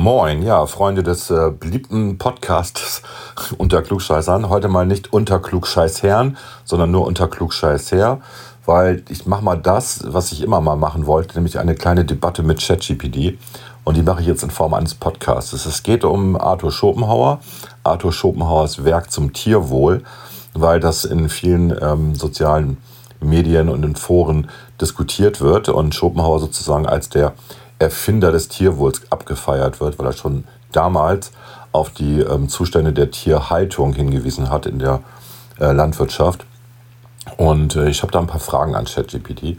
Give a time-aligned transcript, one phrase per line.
[0.00, 3.02] Moin, ja, Freunde des äh, beliebten Podcasts
[3.58, 4.48] unter Klugscheißern.
[4.48, 8.20] Heute mal nicht unter Klugscheißherren, sondern nur unter Klugscheißher,
[8.64, 12.44] weil ich mache mal das, was ich immer mal machen wollte, nämlich eine kleine Debatte
[12.44, 13.38] mit ChatGPT.
[13.82, 15.52] Und die mache ich jetzt in Form eines Podcasts.
[15.52, 17.40] Es geht um Arthur Schopenhauer,
[17.82, 20.04] Arthur Schopenhauers Werk zum Tierwohl,
[20.54, 22.76] weil das in vielen ähm, sozialen
[23.20, 24.48] Medien und in Foren
[24.80, 27.32] diskutiert wird und Schopenhauer sozusagen als der
[27.78, 31.32] Erfinder des Tierwohls abgefeiert wird, weil er schon damals
[31.72, 35.00] auf die ähm, Zustände der Tierhaltung hingewiesen hat in der
[35.60, 36.44] äh, Landwirtschaft.
[37.36, 39.58] Und äh, ich habe da ein paar Fragen an ChatGPT,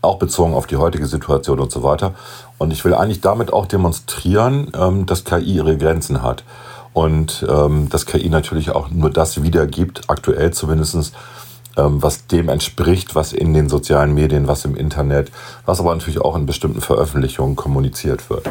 [0.00, 2.14] auch bezogen auf die heutige Situation und so weiter.
[2.58, 6.44] Und ich will eigentlich damit auch demonstrieren, ähm, dass KI ihre Grenzen hat.
[6.92, 11.12] Und ähm, dass KI natürlich auch nur das wiedergibt, aktuell zumindestens
[11.76, 15.30] was dem entspricht, was in den sozialen Medien, was im Internet,
[15.64, 18.48] was aber natürlich auch in bestimmten Veröffentlichungen kommuniziert wird.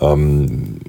[0.00, 0.80] Ähm,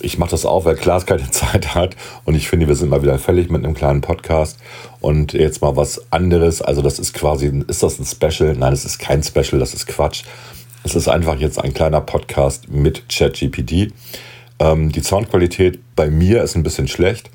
[0.00, 3.02] ich mache das auch, weil Klaas keine Zeit hat und ich finde, wir sind mal
[3.02, 4.58] wieder fällig mit einem kleinen Podcast
[5.00, 6.62] und jetzt mal was anderes.
[6.62, 8.54] Also das ist quasi, ist das ein Special?
[8.56, 10.24] Nein, es ist kein Special, das ist Quatsch.
[10.82, 13.92] Es ist einfach jetzt ein kleiner Podcast mit ChatGPT.
[14.58, 17.30] Ähm, die Soundqualität bei mir ist ein bisschen schlecht,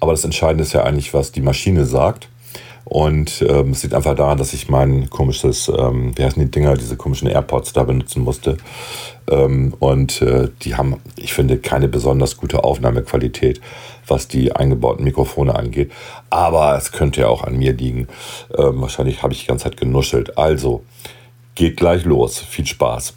[0.00, 2.28] aber das Entscheidende ist ja eigentlich, was die Maschine sagt.
[2.88, 6.72] Und ähm, es liegt einfach daran, dass ich mein komisches, ähm, wie heißen die Dinger,
[6.74, 8.56] diese komischen AirPods da benutzen musste.
[9.30, 13.60] Ähm, und äh, die haben, ich finde, keine besonders gute Aufnahmequalität,
[14.06, 15.92] was die eingebauten Mikrofone angeht.
[16.30, 18.08] Aber es könnte ja auch an mir liegen.
[18.56, 20.38] Ähm, wahrscheinlich habe ich die ganze Zeit genuschelt.
[20.38, 20.82] Also,
[21.54, 22.38] geht gleich los.
[22.38, 23.16] Viel Spaß.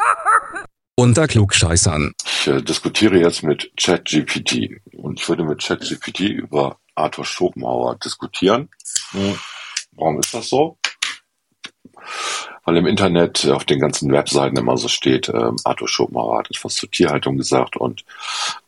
[0.98, 2.12] Unter Klugscheißern.
[2.24, 8.70] Ich äh, diskutiere jetzt mit ChatGPT und ich würde mit ChatGPT über Arthur Schopenhauer diskutieren.
[9.10, 9.38] Hm.
[9.92, 10.78] Warum ist das so?
[12.64, 16.74] Weil im Internet auf den ganzen Webseiten immer so steht, äh, Arthur Schopenhauer hat etwas
[16.74, 18.04] zur Tierhaltung gesagt und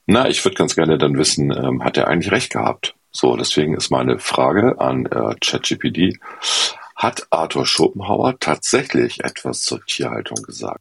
[0.07, 2.95] na, ich würde ganz gerne dann wissen, ähm, hat er eigentlich recht gehabt?
[3.11, 6.19] So, deswegen ist meine Frage an äh, ChatGPT.
[6.95, 10.81] Hat Arthur Schopenhauer tatsächlich etwas zur Tierhaltung gesagt?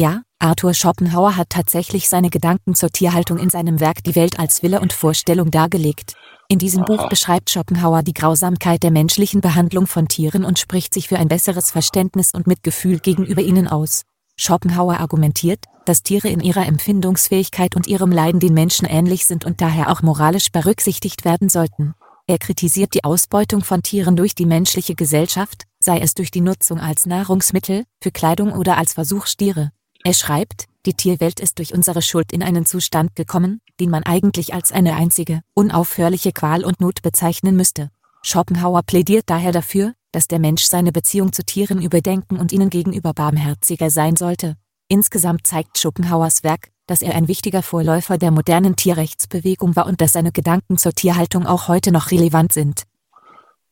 [0.00, 4.62] Ja, Arthur Schopenhauer hat tatsächlich seine Gedanken zur Tierhaltung in seinem Werk Die Welt als
[4.62, 6.14] Wille und Vorstellung dargelegt.
[6.48, 11.08] In diesem Buch beschreibt Schopenhauer die Grausamkeit der menschlichen Behandlung von Tieren und spricht sich
[11.08, 14.04] für ein besseres Verständnis und Mitgefühl gegenüber ihnen aus.
[14.38, 19.60] Schopenhauer argumentiert, dass Tiere in ihrer Empfindungsfähigkeit und ihrem Leiden den Menschen ähnlich sind und
[19.60, 21.92] daher auch moralisch berücksichtigt werden sollten.
[22.26, 26.80] Er kritisiert die Ausbeutung von Tieren durch die menschliche Gesellschaft, sei es durch die Nutzung
[26.80, 29.72] als Nahrungsmittel, für Kleidung oder als Versuchstiere.
[30.02, 34.54] Er schreibt, die Tierwelt ist durch unsere Schuld in einen Zustand gekommen, den man eigentlich
[34.54, 37.90] als eine einzige, unaufhörliche Qual und Not bezeichnen müsste.
[38.22, 43.12] Schopenhauer plädiert daher dafür, dass der Mensch seine Beziehung zu Tieren überdenken und ihnen gegenüber
[43.12, 44.56] barmherziger sein sollte.
[44.88, 50.12] Insgesamt zeigt Schopenhauers Werk, dass er ein wichtiger Vorläufer der modernen Tierrechtsbewegung war und dass
[50.12, 52.84] seine Gedanken zur Tierhaltung auch heute noch relevant sind.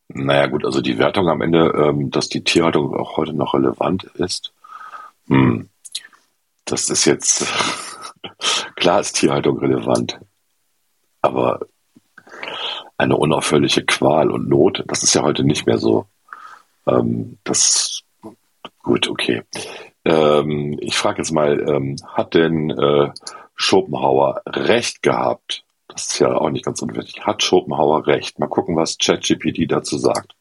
[0.09, 4.05] Naja gut, also die Wertung am Ende, ähm, dass die Tierhaltung auch heute noch relevant
[4.05, 4.53] ist,
[5.27, 5.69] hm,
[6.71, 7.47] das ist jetzt,
[8.77, 10.19] klar ist Tierhaltung relevant,
[11.23, 11.61] aber
[12.97, 16.07] eine unaufhörliche Qual und Not, das ist ja heute nicht mehr so.
[16.87, 18.03] Ähm, das,
[18.83, 19.43] gut, okay.
[20.05, 23.11] Ähm, ich frage jetzt mal, ähm, hat denn äh,
[23.55, 25.65] Schopenhauer recht gehabt?
[25.89, 27.27] Das ist ja auch nicht ganz unwichtig.
[27.27, 28.39] Hat Schopenhauer recht?
[28.39, 30.35] Mal gucken, was ChatGPT dazu sagt.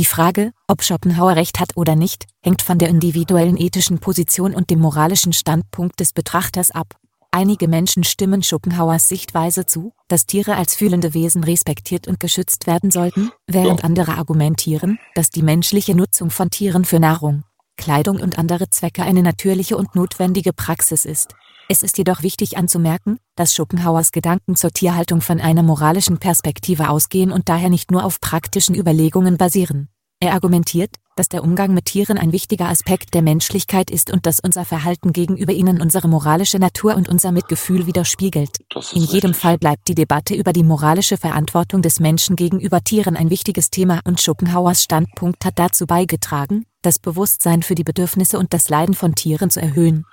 [0.00, 4.70] Die Frage, ob Schopenhauer recht hat oder nicht, hängt von der individuellen ethischen Position und
[4.70, 6.94] dem moralischen Standpunkt des Betrachters ab.
[7.30, 12.90] Einige Menschen stimmen Schopenhauers Sichtweise zu, dass Tiere als fühlende Wesen respektiert und geschützt werden
[12.90, 17.44] sollten, während andere argumentieren, dass die menschliche Nutzung von Tieren für Nahrung,
[17.76, 21.34] Kleidung und andere Zwecke eine natürliche und notwendige Praxis ist.
[21.72, 27.30] Es ist jedoch wichtig anzumerken, dass Schopenhauers Gedanken zur Tierhaltung von einer moralischen Perspektive ausgehen
[27.30, 29.88] und daher nicht nur auf praktischen Überlegungen basieren.
[30.18, 34.40] Er argumentiert, dass der Umgang mit Tieren ein wichtiger Aspekt der Menschlichkeit ist und dass
[34.40, 38.58] unser Verhalten gegenüber ihnen unsere moralische Natur und unser Mitgefühl widerspiegelt.
[38.92, 43.30] In jedem Fall bleibt die Debatte über die moralische Verantwortung des Menschen gegenüber Tieren ein
[43.30, 48.70] wichtiges Thema und Schopenhauers Standpunkt hat dazu beigetragen, das Bewusstsein für die Bedürfnisse und das
[48.70, 50.04] Leiden von Tieren zu erhöhen.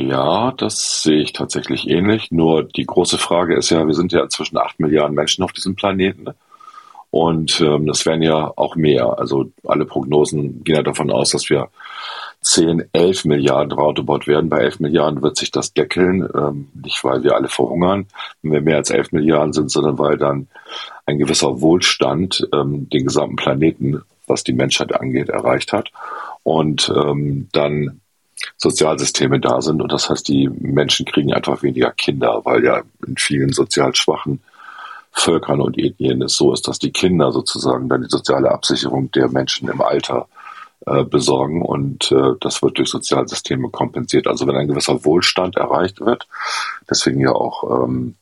[0.00, 2.30] Ja, das sehe ich tatsächlich ähnlich.
[2.30, 5.74] Nur die große Frage ist ja, wir sind ja inzwischen acht Milliarden Menschen auf diesem
[5.74, 6.26] Planeten.
[7.10, 9.18] Und ähm, das werden ja auch mehr.
[9.18, 11.70] Also alle Prognosen gehen ja davon aus, dass wir
[12.42, 14.48] 10, 11 Milliarden roundabout werden.
[14.48, 18.06] Bei 11 Milliarden wird sich das deckeln, ähm, nicht weil wir alle verhungern,
[18.42, 20.46] wenn wir mehr als 11 Milliarden sind, sondern weil dann
[21.06, 25.90] ein gewisser Wohlstand ähm, den gesamten Planeten, was die Menschheit angeht, erreicht hat.
[26.44, 28.00] Und ähm, dann
[28.56, 29.82] Sozialsysteme da sind.
[29.82, 34.40] Und das heißt, die Menschen kriegen einfach weniger Kinder, weil ja in vielen sozial schwachen
[35.12, 39.28] Völkern und Ethnien es so ist, dass die Kinder sozusagen dann die soziale Absicherung der
[39.28, 40.28] Menschen im Alter
[40.86, 44.26] äh, besorgen und äh, das wird durch Sozialsysteme kompensiert.
[44.26, 46.28] Also wenn ein gewisser Wohlstand erreicht wird,
[46.88, 48.14] deswegen ja auch ähm,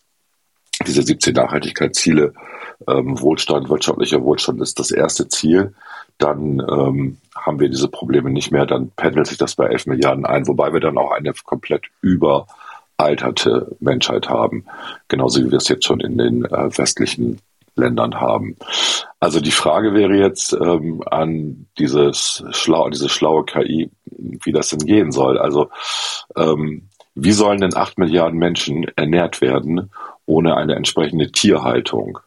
[0.86, 2.32] diese 17 Nachhaltigkeitsziele,
[2.88, 5.74] ähm, Wohlstand, wirtschaftlicher Wohlstand ist das erste Ziel,
[6.18, 10.26] dann ähm, haben wir diese Probleme nicht mehr, dann pendelt sich das bei 11 Milliarden
[10.26, 14.64] ein, wobei wir dann auch eine komplett überalterte Menschheit haben,
[15.08, 17.40] genauso wie wir es jetzt schon in den äh, westlichen
[17.76, 18.56] Ländern haben.
[19.20, 24.80] Also die Frage wäre jetzt ähm, an dieses schlau, diese schlaue KI, wie das denn
[24.80, 25.38] gehen soll.
[25.38, 25.68] Also
[26.36, 29.90] ähm, wie sollen denn acht Milliarden Menschen ernährt werden
[30.24, 32.18] ohne eine entsprechende Tierhaltung?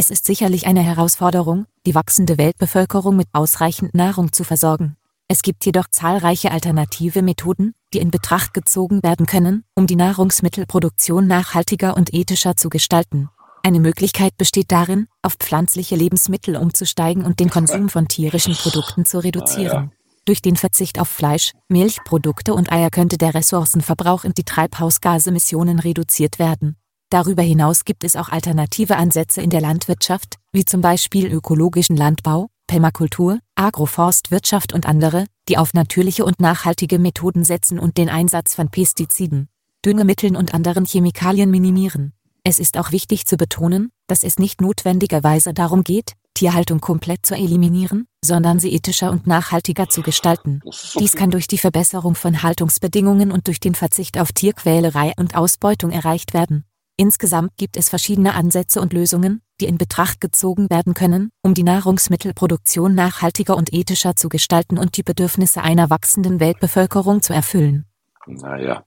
[0.00, 4.96] Es ist sicherlich eine Herausforderung, die wachsende Weltbevölkerung mit ausreichend Nahrung zu versorgen.
[5.26, 11.26] Es gibt jedoch zahlreiche alternative Methoden, die in Betracht gezogen werden können, um die Nahrungsmittelproduktion
[11.26, 13.28] nachhaltiger und ethischer zu gestalten.
[13.64, 19.18] Eine Möglichkeit besteht darin, auf pflanzliche Lebensmittel umzusteigen und den Konsum von tierischen Produkten zu
[19.18, 19.90] reduzieren.
[20.26, 26.38] Durch den Verzicht auf Fleisch, Milchprodukte und Eier könnte der Ressourcenverbrauch und die Treibhausgasemissionen reduziert
[26.38, 26.76] werden.
[27.10, 32.48] Darüber hinaus gibt es auch alternative Ansätze in der Landwirtschaft, wie zum Beispiel ökologischen Landbau,
[32.66, 38.68] Permakultur, Agroforstwirtschaft und andere, die auf natürliche und nachhaltige Methoden setzen und den Einsatz von
[38.68, 39.48] Pestiziden,
[39.86, 42.12] Düngemitteln und anderen Chemikalien minimieren.
[42.44, 47.34] Es ist auch wichtig zu betonen, dass es nicht notwendigerweise darum geht, Tierhaltung komplett zu
[47.34, 50.60] eliminieren, sondern sie ethischer und nachhaltiger zu gestalten.
[50.98, 55.90] Dies kann durch die Verbesserung von Haltungsbedingungen und durch den Verzicht auf Tierquälerei und Ausbeutung
[55.90, 56.64] erreicht werden.
[57.00, 61.62] Insgesamt gibt es verschiedene Ansätze und Lösungen, die in Betracht gezogen werden können, um die
[61.62, 67.86] Nahrungsmittelproduktion nachhaltiger und ethischer zu gestalten und die Bedürfnisse einer wachsenden Weltbevölkerung zu erfüllen.
[68.26, 68.84] Naja,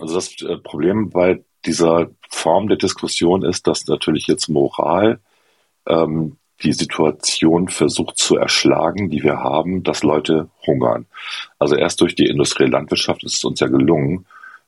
[0.00, 5.20] also das äh, Problem bei dieser Form der Diskussion ist, dass natürlich jetzt Moral
[5.86, 11.04] ähm, die Situation versucht zu erschlagen, die wir haben, dass Leute hungern.
[11.58, 14.24] Also erst durch die industrielle Landwirtschaft ist es uns ja gelungen,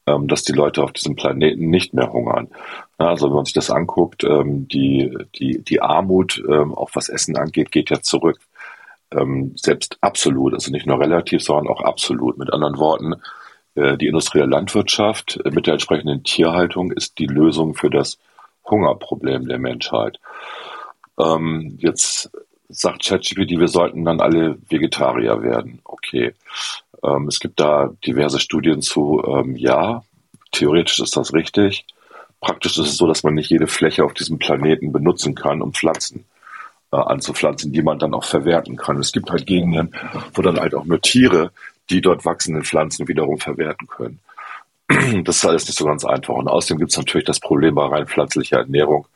[0.06, 2.48] dass die Leute auf diesem Planeten nicht mehr hungern.
[2.96, 7.36] Also wenn man sich das anguckt, ähm, die, die, die Armut, ähm, auch was Essen
[7.36, 8.38] angeht, geht ja zurück.
[9.10, 12.38] Ähm, selbst absolut, also nicht nur relativ, sondern auch absolut.
[12.38, 13.16] Mit anderen Worten,
[13.74, 18.18] äh, die industrielle Landwirtschaft mit der entsprechenden Tierhaltung ist die Lösung für das
[18.64, 20.18] Hungerproblem der Menschheit.
[21.18, 22.30] Ähm, jetzt
[22.68, 25.80] sagt ChatGPT, wir sollten dann alle Vegetarier werden.
[25.84, 26.34] Okay.
[27.02, 29.22] Ähm, es gibt da diverse Studien zu.
[29.26, 30.02] Ähm, ja,
[30.52, 31.86] theoretisch ist das richtig.
[32.40, 35.72] Praktisch ist es so, dass man nicht jede Fläche auf diesem Planeten benutzen kann, um
[35.72, 36.24] Pflanzen
[36.92, 38.98] äh, anzupflanzen, die man dann auch verwerten kann.
[38.98, 39.94] Es gibt halt Gegenden,
[40.34, 41.50] wo dann halt auch nur Tiere
[41.90, 44.20] die dort wachsenden Pflanzen wiederum verwerten können.
[45.24, 46.34] Das ist alles nicht so ganz einfach.
[46.34, 49.06] Und außerdem gibt es natürlich das Problem bei rein pflanzlicher Ernährung,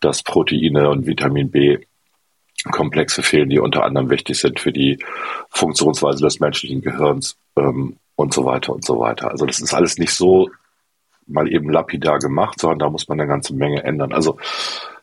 [0.00, 1.78] dass Proteine und Vitamin B
[2.64, 4.98] Komplexe fehlen, die unter anderem wichtig sind für die
[5.48, 9.30] Funktionsweise des menschlichen Gehirns ähm, und so weiter und so weiter.
[9.30, 10.50] Also das ist alles nicht so
[11.26, 14.12] mal eben lapidar gemacht, sondern da muss man eine ganze Menge ändern.
[14.12, 14.38] Also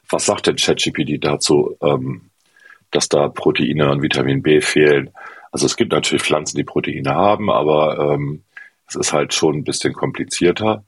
[0.09, 2.29] was sagt denn ChatGPT dazu, ähm,
[2.91, 5.09] dass da Proteine und Vitamin B fehlen?
[5.51, 8.43] Also es gibt natürlich Pflanzen, die Proteine haben, aber ähm,
[8.87, 10.83] es ist halt schon ein bisschen komplizierter.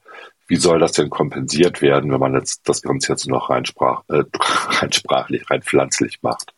[0.48, 4.04] Wie soll das denn kompensiert werden, wenn man jetzt das Ganze jetzt noch rein, sprach,
[4.10, 4.24] äh,
[4.80, 6.54] rein sprachlich, rein pflanzlich macht?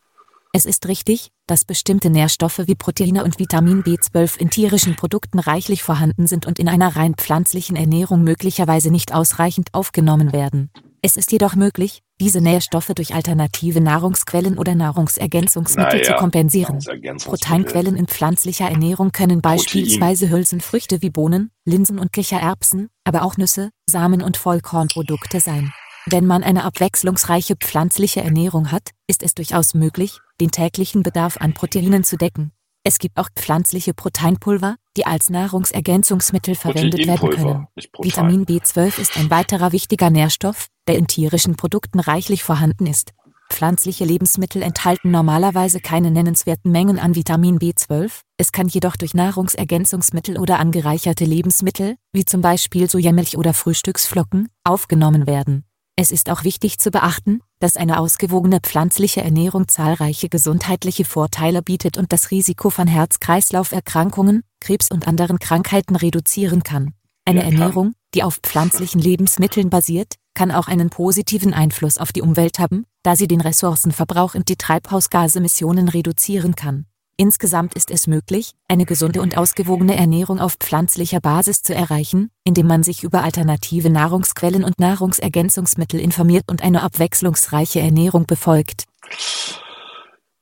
[0.54, 5.82] Es ist richtig, dass bestimmte Nährstoffe wie Proteine und Vitamin B12 in tierischen Produkten reichlich
[5.82, 10.70] vorhanden sind und in einer rein pflanzlichen Ernährung möglicherweise nicht ausreichend aufgenommen werden.
[11.02, 16.80] Es ist jedoch möglich, diese Nährstoffe durch alternative Nahrungsquellen oder Nahrungsergänzungsmittel naja, zu kompensieren.
[17.24, 23.72] Proteinquellen in pflanzlicher Ernährung können beispielsweise Hülsenfrüchte wie Bohnen, Linsen und Kichererbsen, aber auch Nüsse,
[23.90, 25.72] Samen und Vollkornprodukte sein.
[26.08, 31.54] Wenn man eine abwechslungsreiche pflanzliche Ernährung hat, ist es durchaus möglich, den täglichen Bedarf an
[31.54, 32.52] Proteinen zu decken.
[32.84, 37.68] Es gibt auch pflanzliche Proteinpulver, die als Nahrungsergänzungsmittel verwendet werden können.
[38.02, 43.12] Vitamin B12 ist ein weiterer wichtiger Nährstoff, der in tierischen Produkten reichlich vorhanden ist.
[43.52, 50.40] Pflanzliche Lebensmittel enthalten normalerweise keine nennenswerten Mengen an Vitamin B12, es kann jedoch durch Nahrungsergänzungsmittel
[50.40, 55.66] oder angereicherte Lebensmittel, wie zum Beispiel Sojamilch oder Frühstücksflocken, aufgenommen werden.
[55.96, 61.98] Es ist auch wichtig zu beachten, dass eine ausgewogene pflanzliche Ernährung zahlreiche gesundheitliche Vorteile bietet
[61.98, 66.94] und das Risiko von Herz-Kreislauf-Erkrankungen, Krebs und anderen Krankheiten reduzieren kann.
[67.26, 72.58] Eine Ernährung, die auf pflanzlichen Lebensmitteln basiert, kann auch einen positiven Einfluss auf die Umwelt
[72.58, 76.86] haben, da sie den Ressourcenverbrauch und die Treibhausgasemissionen reduzieren kann.
[77.22, 82.66] Insgesamt ist es möglich, eine gesunde und ausgewogene Ernährung auf pflanzlicher Basis zu erreichen, indem
[82.66, 88.86] man sich über alternative Nahrungsquellen und Nahrungsergänzungsmittel informiert und eine abwechslungsreiche Ernährung befolgt.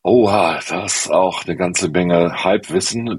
[0.03, 3.09] Oha, das ist auch eine ganze Menge Halbwissen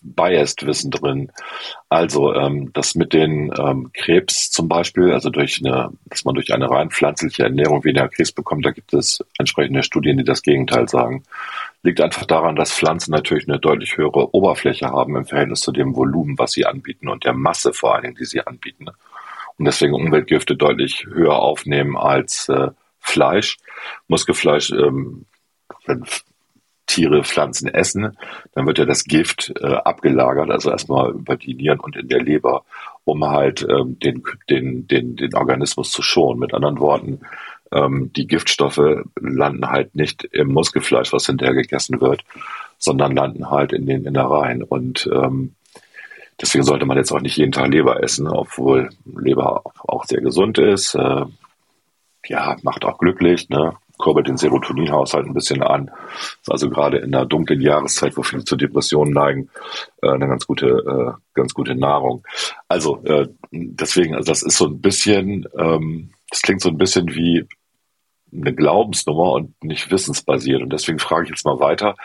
[0.00, 1.32] beziehungsweise Biased-Wissen drin.
[1.88, 6.52] Also ähm, das mit den ähm, Krebs zum Beispiel, also durch eine, dass man durch
[6.52, 10.88] eine rein pflanzliche Ernährung weniger Krebs bekommt, da gibt es entsprechende Studien, die das Gegenteil
[10.88, 11.24] sagen.
[11.82, 15.96] Liegt einfach daran, dass Pflanzen natürlich eine deutlich höhere Oberfläche haben im Verhältnis zu dem
[15.96, 18.86] Volumen, was sie anbieten und der Masse vor allen Dingen, die sie anbieten.
[19.58, 23.56] Und deswegen Umweltgifte deutlich höher aufnehmen als äh, Fleisch.
[24.08, 25.24] Muskelfleisch ähm,
[26.90, 28.16] Tiere Pflanzen essen,
[28.54, 32.20] dann wird ja das Gift äh, abgelagert, also erstmal über die Nieren und in der
[32.20, 32.64] Leber,
[33.04, 36.40] um halt ähm, den, den, den, den Organismus zu schonen.
[36.40, 37.20] Mit anderen Worten,
[37.70, 42.24] ähm, die Giftstoffe landen halt nicht im Muskelfleisch, was hinterher gegessen wird,
[42.78, 44.64] sondern landen halt in den Innereien.
[44.64, 45.54] Und ähm,
[46.40, 50.58] deswegen sollte man jetzt auch nicht jeden Tag Leber essen, obwohl Leber auch sehr gesund
[50.58, 50.96] ist.
[50.96, 51.24] Äh,
[52.26, 53.74] ja, macht auch glücklich, ne?
[54.00, 55.90] Kurbelt den Serotoninhaushalt ein bisschen an.
[56.40, 59.50] Ist also gerade in der dunklen Jahreszeit, wo viele zu Depressionen neigen,
[60.02, 62.24] äh, eine ganz gute, äh, ganz gute Nahrung.
[62.68, 67.14] Also äh, deswegen, also das ist so ein bisschen, ähm, das klingt so ein bisschen
[67.14, 67.46] wie
[68.32, 70.62] eine Glaubensnummer und nicht wissensbasiert.
[70.62, 71.96] Und deswegen frage ich jetzt mal weiter.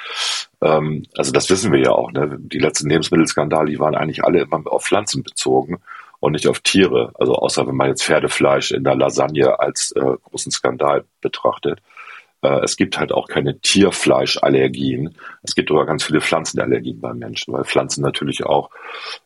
[0.62, 2.12] Ähm, also das wissen wir ja auch.
[2.12, 2.38] Ne?
[2.40, 5.80] Die letzten Lebensmittelskandale, die waren eigentlich alle immer auf Pflanzen bezogen
[6.20, 7.12] und nicht auf Tiere.
[7.16, 11.82] Also außer wenn man jetzt Pferdefleisch in der Lasagne als äh, großen Skandal betrachtet.
[12.46, 15.16] Äh, es gibt halt auch keine Tierfleischallergien.
[15.44, 18.70] Es gibt aber ganz viele Pflanzenallergien beim Menschen, weil Pflanzen natürlich auch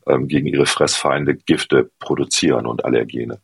[0.08, 3.40] ähm, gegen ihre Fressfeinde Gifte produzieren und Allergene.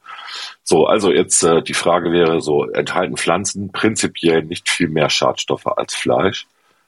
[0.64, 5.68] So, also jetzt äh, die Frage wäre so, enthalten Pflanzen prinzipiell nicht viel mehr Schadstoffe
[5.68, 6.48] als Fleisch,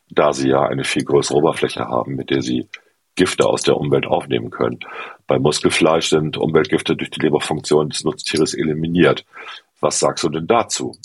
[0.10, 2.68] da sie ja eine viel größere Oberfläche haben, mit der sie
[3.18, 4.80] Gifte aus der Umwelt aufnehmen können.
[5.28, 9.26] Bei Muskelfleisch sind Umweltgifte durch die Leberfunktion des Nutztieres eliminiert.
[9.82, 10.96] Was sagst du denn dazu?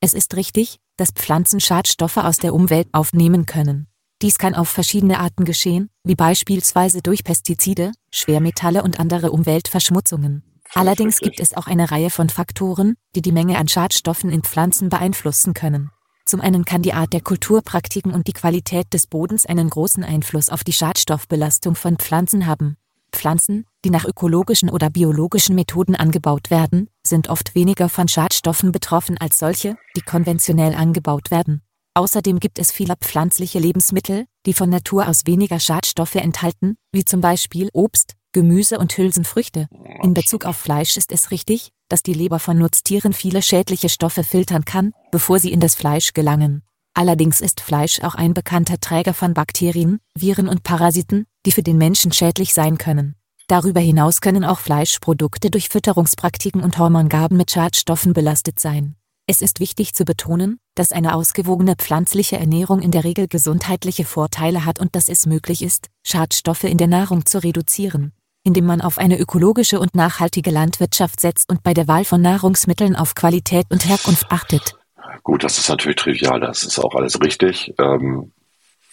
[0.00, 3.86] Es ist richtig, dass Pflanzen Schadstoffe aus der Umwelt aufnehmen können.
[4.20, 10.42] Dies kann auf verschiedene Arten geschehen, wie beispielsweise durch Pestizide, Schwermetalle und andere Umweltverschmutzungen.
[10.74, 14.88] Allerdings gibt es auch eine Reihe von Faktoren, die die Menge an Schadstoffen in Pflanzen
[14.88, 15.90] beeinflussen können.
[16.32, 20.48] Zum einen kann die Art der Kulturpraktiken und die Qualität des Bodens einen großen Einfluss
[20.48, 22.78] auf die Schadstoffbelastung von Pflanzen haben.
[23.12, 29.18] Pflanzen, die nach ökologischen oder biologischen Methoden angebaut werden, sind oft weniger von Schadstoffen betroffen
[29.18, 31.60] als solche, die konventionell angebaut werden.
[31.92, 37.20] Außerdem gibt es viele pflanzliche Lebensmittel, die von Natur aus weniger Schadstoffe enthalten, wie zum
[37.20, 39.68] Beispiel Obst, Gemüse und Hülsenfrüchte.
[40.02, 44.24] In Bezug auf Fleisch ist es richtig, dass die Leber von Nutztieren viele schädliche Stoffe
[44.24, 46.62] filtern kann, bevor sie in das Fleisch gelangen.
[46.94, 51.76] Allerdings ist Fleisch auch ein bekannter Träger von Bakterien, Viren und Parasiten, die für den
[51.76, 53.14] Menschen schädlich sein können.
[53.46, 58.96] Darüber hinaus können auch Fleischprodukte durch Fütterungspraktiken und Hormongaben mit Schadstoffen belastet sein.
[59.26, 64.64] Es ist wichtig zu betonen, dass eine ausgewogene pflanzliche Ernährung in der Regel gesundheitliche Vorteile
[64.64, 68.98] hat und dass es möglich ist, Schadstoffe in der Nahrung zu reduzieren indem man auf
[68.98, 73.88] eine ökologische und nachhaltige Landwirtschaft setzt und bei der Wahl von Nahrungsmitteln auf Qualität und
[73.88, 74.76] Herkunft achtet.
[75.22, 78.32] Gut, das ist natürlich trivial, das ist auch alles richtig, ähm,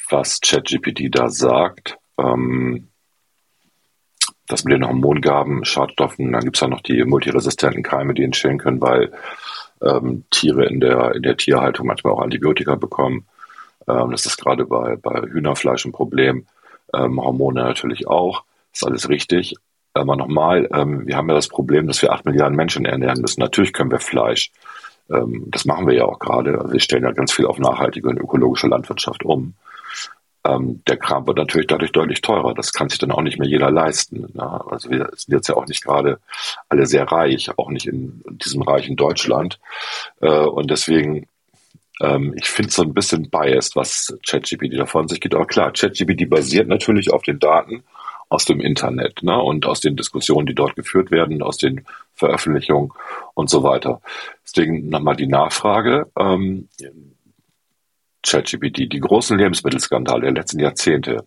[0.10, 1.98] was ChatGPT da sagt.
[2.20, 2.90] Ähm,
[4.48, 8.58] das mit den Hormongaben, Schadstoffen, dann gibt es ja noch die multiresistenten Keime, die entstehen
[8.58, 9.12] können, weil
[9.82, 13.28] ähm, Tiere in der, in der Tierhaltung manchmal auch Antibiotika bekommen.
[13.88, 16.48] Ähm, das ist gerade bei, bei Hühnerfleisch ein Problem.
[16.94, 18.44] Ähm, Hormone natürlich auch
[18.80, 19.56] ist alles richtig.
[19.94, 23.42] Aber nochmal, ähm, wir haben ja das Problem, dass wir acht Milliarden Menschen ernähren müssen.
[23.42, 24.52] Natürlich können wir Fleisch.
[25.10, 26.58] Ähm, das machen wir ja auch gerade.
[26.60, 29.56] Also wir stellen ja ganz viel auf nachhaltige und ökologische Landwirtschaft um.
[30.46, 32.54] Ähm, der Kram wird natürlich dadurch deutlich teurer.
[32.54, 34.28] Das kann sich dann auch nicht mehr jeder leisten.
[34.34, 34.66] Ne?
[34.70, 36.20] Also wir sind jetzt ja auch nicht gerade
[36.70, 39.60] alle sehr reich, auch nicht in diesem reichen Deutschland.
[40.22, 41.28] Äh, und deswegen
[42.02, 45.36] ähm, ich finde es so ein bisschen biased, was ChatGPT da von sich geht.
[45.36, 47.84] Aber klar, ChatGPT basiert natürlich auf den Daten
[48.30, 49.42] aus dem Internet ne?
[49.42, 52.92] und aus den Diskussionen, die dort geführt werden, aus den Veröffentlichungen
[53.34, 54.02] und so weiter.
[54.44, 56.12] Deswegen nochmal die Nachfrage.
[56.18, 56.70] Ähm,
[58.22, 61.26] ChatGPT, die großen Lebensmittelskandale der letzten Jahrzehnte,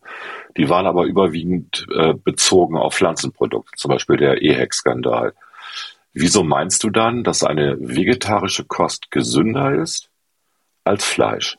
[0.56, 5.32] die waren aber überwiegend äh, bezogen auf Pflanzenprodukte, zum Beispiel der EHEC-Skandal.
[6.12, 10.10] Wieso meinst du dann, dass eine vegetarische Kost gesünder ist
[10.84, 11.56] als Fleisch?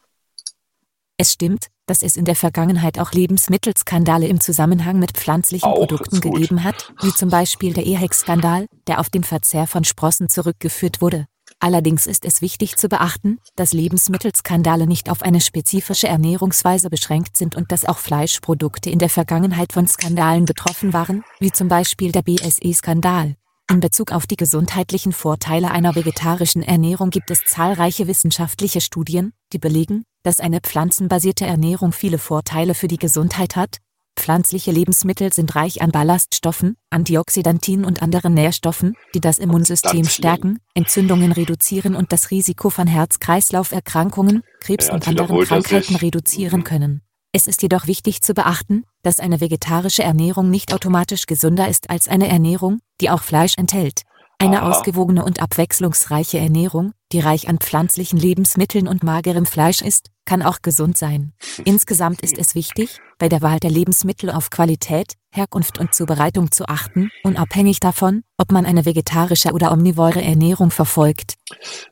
[1.18, 6.22] Es stimmt, dass es in der Vergangenheit auch Lebensmittelskandale im Zusammenhang mit pflanzlichen auch Produkten
[6.22, 11.28] gegeben hat, wie zum Beispiel der EHEC-Skandal, der auf den Verzehr von Sprossen zurückgeführt wurde.
[11.60, 17.56] Allerdings ist es wichtig zu beachten, dass Lebensmittelskandale nicht auf eine spezifische Ernährungsweise beschränkt sind
[17.56, 22.24] und dass auch Fleischprodukte in der Vergangenheit von Skandalen betroffen waren, wie zum Beispiel der
[22.24, 23.36] BSE-Skandal.
[23.72, 29.60] In Bezug auf die gesundheitlichen Vorteile einer vegetarischen Ernährung gibt es zahlreiche wissenschaftliche Studien, die
[29.60, 33.78] belegen, dass eine pflanzenbasierte Ernährung viele Vorteile für die Gesundheit hat.
[34.16, 41.32] Pflanzliche Lebensmittel sind reich an Ballaststoffen, Antioxidantien und anderen Nährstoffen, die das Immunsystem stärken, Entzündungen
[41.32, 47.02] reduzieren und das Risiko von Herz-Kreislauf-Erkrankungen, Krebs ja, und anderen Krankheiten reduzieren können.
[47.36, 52.08] Es ist jedoch wichtig zu beachten, dass eine vegetarische Ernährung nicht automatisch gesünder ist als
[52.08, 54.04] eine Ernährung, die auch Fleisch enthält.
[54.44, 54.72] Eine Aha.
[54.72, 60.62] ausgewogene und abwechslungsreiche Ernährung, die reich an pflanzlichen Lebensmitteln und magerem Fleisch ist, kann auch
[60.62, 61.32] gesund sein.
[61.64, 66.68] Insgesamt ist es wichtig, bei der Wahl der Lebensmittel auf Qualität, Herkunft und Zubereitung zu
[66.68, 71.36] achten, unabhängig davon, ob man eine vegetarische oder omnivore Ernährung verfolgt.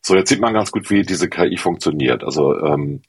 [0.01, 2.21] So, jetzt sieht man ganz gut, wie diese KI funktioniert.
[2.21, 3.01] Also ähm,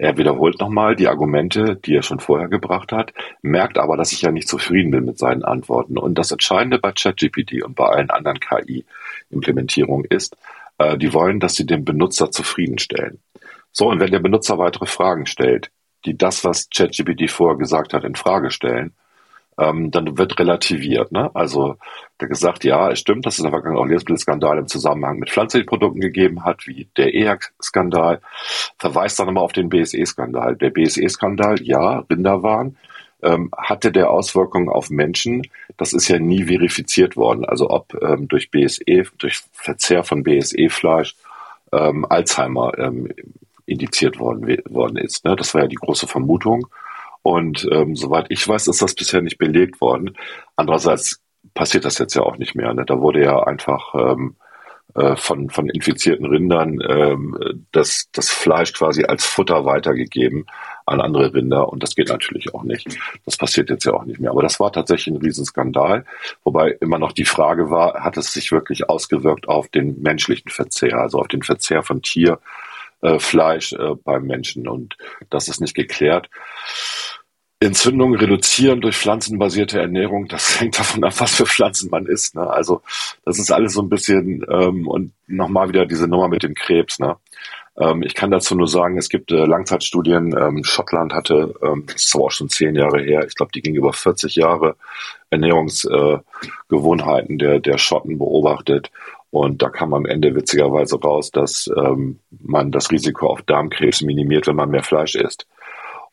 [0.00, 4.22] er wiederholt nochmal die Argumente, die er schon vorher gebracht hat, merkt aber, dass ich
[4.22, 5.98] ja nicht zufrieden bin mit seinen Antworten.
[5.98, 10.38] Und das Entscheidende bei ChatGPT und bei allen anderen KI-Implementierungen ist,
[10.78, 13.20] äh, die wollen, dass sie den Benutzer zufriedenstellen.
[13.72, 15.70] So, und wenn der Benutzer weitere Fragen stellt,
[16.06, 18.94] die das, was ChatGPT vorher gesagt hat, in Frage stellen,
[19.60, 21.12] ähm, dann wird relativiert.
[21.12, 21.30] Ne?
[21.34, 21.76] Also
[22.18, 25.30] da gesagt, ja, es stimmt, dass es in der Vergangenheit auch Lebensmittelskandale im Zusammenhang mit
[25.30, 28.20] pflanzlichen Produkten gegeben hat, wie der EHAC-Skandal,
[28.78, 30.56] verweist dann aber auf den BSE-Skandal.
[30.56, 32.76] Der BSE-Skandal, ja, Rinderwahn,
[33.22, 37.44] ähm, hatte der Auswirkungen auf Menschen, das ist ja nie verifiziert worden.
[37.44, 41.16] Also ob ähm, durch BSE, durch Verzehr von BSE-Fleisch
[41.72, 43.08] ähm, Alzheimer ähm,
[43.66, 45.24] indiziert worden, worden ist.
[45.26, 45.36] Ne?
[45.36, 46.66] Das war ja die große Vermutung.
[47.22, 50.16] Und ähm, soweit ich weiß, ist das bisher nicht belegt worden.
[50.56, 51.20] Andererseits
[51.54, 52.72] passiert das jetzt ja auch nicht mehr.
[52.74, 52.84] Ne?
[52.86, 54.36] Da wurde ja einfach ähm,
[54.94, 60.46] äh, von, von infizierten Rindern ähm, das, das Fleisch quasi als Futter weitergegeben
[60.84, 62.98] an andere Rinder und das geht natürlich auch nicht.
[63.24, 64.32] Das passiert jetzt ja auch nicht mehr.
[64.32, 66.04] Aber das war tatsächlich ein Riesenskandal,
[66.42, 70.98] wobei immer noch die Frage war, hat es sich wirklich ausgewirkt auf den menschlichen Verzehr,
[70.98, 72.40] also auf den Verzehr von Tierfleisch
[73.02, 74.96] äh, äh, beim Menschen und
[75.30, 76.28] das ist nicht geklärt.
[77.62, 82.34] Entzündungen reduzieren durch pflanzenbasierte Ernährung, das hängt davon ab, was für Pflanzen man isst.
[82.34, 82.48] Ne?
[82.48, 82.80] Also
[83.24, 86.98] das ist alles so ein bisschen ähm, und nochmal wieder diese Nummer mit dem Krebs.
[86.98, 87.16] Ne?
[87.78, 90.34] Ähm, ich kann dazu nur sagen, es gibt äh, Langzeitstudien.
[90.38, 93.60] Ähm, Schottland hatte, ähm, das ist aber auch schon zehn Jahre her, ich glaube, die
[93.60, 94.76] ging über 40 Jahre
[95.28, 98.90] Ernährungsgewohnheiten äh, der, der Schotten beobachtet.
[99.30, 104.46] Und da kam am Ende witzigerweise raus, dass ähm, man das Risiko auf Darmkrebs minimiert,
[104.46, 105.46] wenn man mehr Fleisch isst.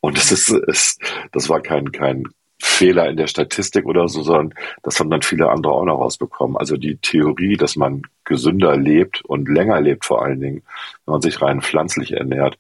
[0.02, 1.02] Und das ist, ist
[1.32, 2.26] das war kein, kein
[2.60, 4.54] Fehler in der Statistik oder so, sondern
[4.84, 6.58] das haben dann viele andere auch noch rausbekommen.
[6.58, 10.64] Also die Theorie, dass man gesünder lebt und länger lebt vor allen Dingen,
[11.06, 12.58] wenn man sich rein pflanzlich ernährt,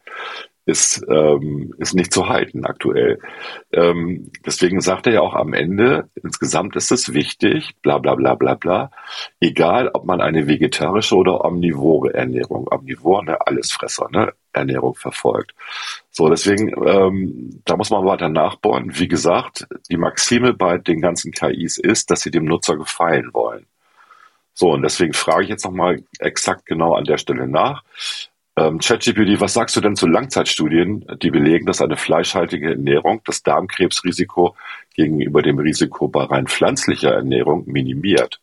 [0.67, 3.19] ist, ähm, ist nicht zu halten aktuell.
[3.71, 8.36] Ähm, deswegen sagt er ja auch am Ende, insgesamt ist es wichtig, bla bla bla
[8.36, 8.91] bla bla,
[9.39, 15.56] egal ob man eine vegetarische oder omnivore Ernährung, omnivore, ne, Allesfresser, ne, Ernährung verfolgt.
[16.12, 18.99] So, deswegen, ähm, da muss man weiter nachbohren.
[18.99, 23.67] Wie gesagt, die Maxime bei den ganzen KIs ist, dass sie dem Nutzer gefallen wollen.
[24.53, 27.84] So, und deswegen frage ich jetzt nochmal exakt genau an der Stelle nach.
[28.58, 33.43] Ähm, ChatGPT, was sagst du denn zu Langzeitstudien, die belegen, dass eine fleischhaltige Ernährung das
[33.43, 34.56] Darmkrebsrisiko
[34.96, 38.41] gegenüber dem Risiko bei rein pflanzlicher Ernährung minimiert?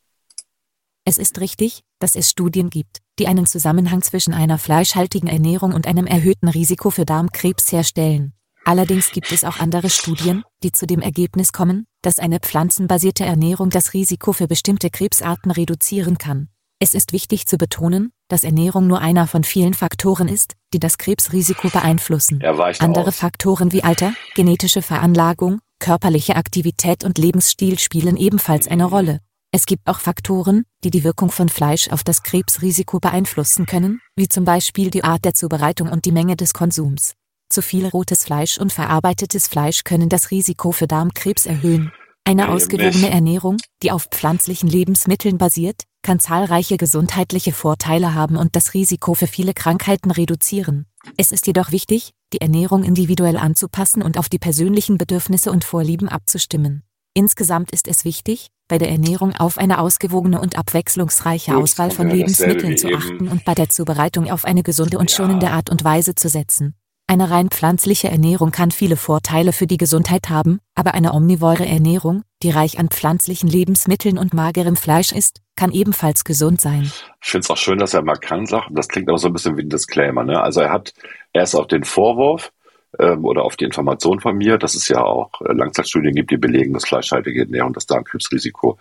[1.04, 5.88] Es ist richtig, dass es Studien gibt, die einen Zusammenhang zwischen einer fleischhaltigen Ernährung und
[5.88, 8.34] einem erhöhten Risiko für Darmkrebs herstellen.
[8.64, 13.68] Allerdings gibt es auch andere Studien, die zu dem Ergebnis kommen, dass eine pflanzenbasierte Ernährung
[13.68, 16.48] das Risiko für bestimmte Krebsarten reduzieren kann.
[16.84, 20.98] Es ist wichtig zu betonen, dass Ernährung nur einer von vielen Faktoren ist, die das
[20.98, 22.42] Krebsrisiko beeinflussen.
[22.42, 23.16] Andere aus.
[23.16, 29.20] Faktoren wie Alter, genetische Veranlagung, körperliche Aktivität und Lebensstil spielen ebenfalls eine Rolle.
[29.50, 34.28] Es gibt auch Faktoren, die die Wirkung von Fleisch auf das Krebsrisiko beeinflussen können, wie
[34.28, 37.14] zum Beispiel die Art der Zubereitung und die Menge des Konsums.
[37.48, 41.92] Zu viel rotes Fleisch und verarbeitetes Fleisch können das Risiko für Darmkrebs erhöhen.
[42.24, 48.74] Eine ausgewogene Ernährung, die auf pflanzlichen Lebensmitteln basiert, kann zahlreiche gesundheitliche Vorteile haben und das
[48.74, 50.86] Risiko für viele Krankheiten reduzieren.
[51.16, 56.08] Es ist jedoch wichtig, die Ernährung individuell anzupassen und auf die persönlichen Bedürfnisse und Vorlieben
[56.08, 56.84] abzustimmen.
[57.14, 62.08] Insgesamt ist es wichtig, bei der Ernährung auf eine ausgewogene und abwechslungsreiche Gut, Auswahl von
[62.08, 66.14] Lebensmitteln zu achten und bei der Zubereitung auf eine gesunde und schonende Art und Weise
[66.14, 66.74] zu setzen.
[67.06, 72.22] Eine rein pflanzliche Ernährung kann viele Vorteile für die Gesundheit haben, aber eine omnivore Ernährung,
[72.42, 76.90] die reich an pflanzlichen Lebensmitteln und magerem Fleisch ist, kann ebenfalls gesund sein.
[77.22, 79.56] Ich finde es auch schön, dass er markant sagt, das klingt auch so ein bisschen
[79.58, 80.24] wie ein Disclaimer.
[80.24, 80.40] Ne?
[80.40, 80.94] Also er hat
[81.34, 82.52] erst auf den Vorwurf
[82.98, 86.36] ähm, oder auf die Information von mir, dass es ja auch äh, Langzeitstudien gibt, die
[86.36, 88.78] belegen, dass fleischhaltige Ernährung das Darmkrebsrisiko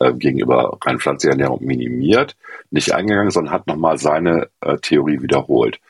[0.00, 2.36] äh, gegenüber rein pflanzlicher Ernährung minimiert,
[2.70, 5.80] nicht eingegangen, sondern hat nochmal seine äh, Theorie wiederholt.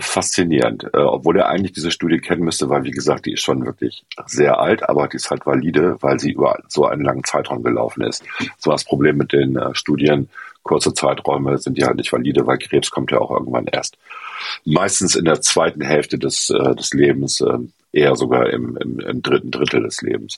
[0.00, 4.04] Faszinierend, obwohl er eigentlich diese Studie kennen müsste, weil wie gesagt, die ist schon wirklich
[4.26, 8.02] sehr alt, aber die ist halt valide, weil sie über so einen langen Zeitraum gelaufen
[8.02, 8.24] ist.
[8.56, 10.28] So das Problem mit den Studien,
[10.68, 13.96] kurze Zeiträume sind die halt nicht valide, weil Krebs kommt ja auch irgendwann erst.
[14.64, 17.58] Meistens in der zweiten Hälfte des, äh, des Lebens, äh,
[17.90, 20.36] eher sogar im, im, im dritten Drittel des Lebens.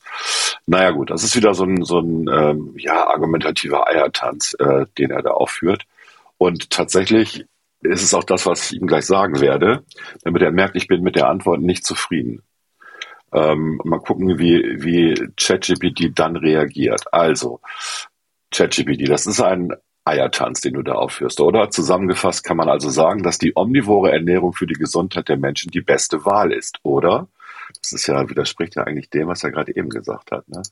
[0.67, 5.11] Naja gut, das ist wieder so ein, so ein ähm, ja, argumentativer Eiertanz, äh, den
[5.11, 5.83] er da aufführt.
[6.39, 7.45] Und tatsächlich
[7.83, 9.83] ist es auch das, was ich ihm gleich sagen werde,
[10.23, 12.43] damit er merkt, ich bin mit der Antwort nicht zufrieden.
[13.33, 17.13] Ähm, mal gucken, wie, wie ChatGPT dann reagiert.
[17.13, 17.61] Also,
[18.53, 19.73] ChatGPT, das ist ein
[20.11, 21.71] Eiertanz, den du da aufführst, oder?
[21.71, 25.81] Zusammengefasst kann man also sagen, dass die omnivore Ernährung für die Gesundheit der Menschen die
[25.81, 27.29] beste Wahl ist, oder?
[27.81, 30.63] Das ist ja, widerspricht ja eigentlich dem, was er gerade eben gesagt hat, ne?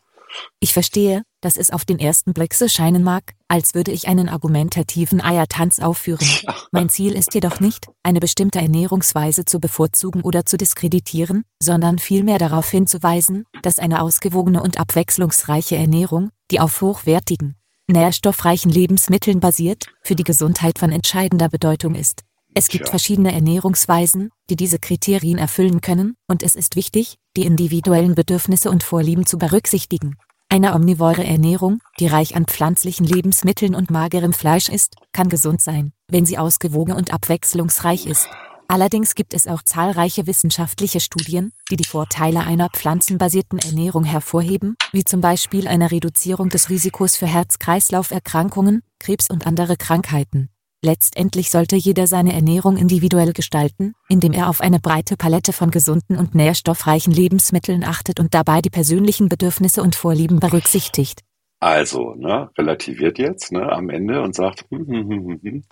[0.61, 4.29] Ich verstehe, dass es auf den ersten Blick so scheinen mag, als würde ich einen
[4.29, 6.27] argumentativen Eiertanz aufführen.
[6.73, 12.39] Mein Ziel ist jedoch nicht, eine bestimmte Ernährungsweise zu bevorzugen oder zu diskreditieren, sondern vielmehr
[12.39, 17.57] darauf hinzuweisen, dass eine ausgewogene und abwechslungsreiche Ernährung, die auf hochwertigen,
[17.89, 22.25] nährstoffreichen Lebensmitteln basiert, für die Gesundheit von entscheidender Bedeutung ist.
[22.55, 28.15] Es gibt verschiedene Ernährungsweisen, die diese Kriterien erfüllen können, und es ist wichtig, die individuellen
[28.15, 30.17] Bedürfnisse und Vorlieben zu berücksichtigen.
[30.51, 35.93] Eine omnivore Ernährung, die reich an pflanzlichen Lebensmitteln und magerem Fleisch ist, kann gesund sein,
[36.09, 38.29] wenn sie ausgewogen und abwechslungsreich ist.
[38.71, 45.05] Allerdings gibt es auch zahlreiche wissenschaftliche Studien, die die Vorteile einer pflanzenbasierten Ernährung hervorheben, wie
[45.05, 50.51] zum Beispiel eine Reduzierung des Risikos für Herz-Kreislauf-Erkrankungen, Krebs und andere Krankheiten.
[50.85, 56.17] Letztendlich sollte jeder seine Ernährung individuell gestalten, indem er auf eine breite Palette von gesunden
[56.19, 61.23] und nährstoffreichen Lebensmitteln achtet und dabei die persönlichen Bedürfnisse und Vorlieben berücksichtigt.
[61.59, 65.63] Also, ne, relativiert jetzt ne, am Ende und sagt, hm, hm, hm, hm,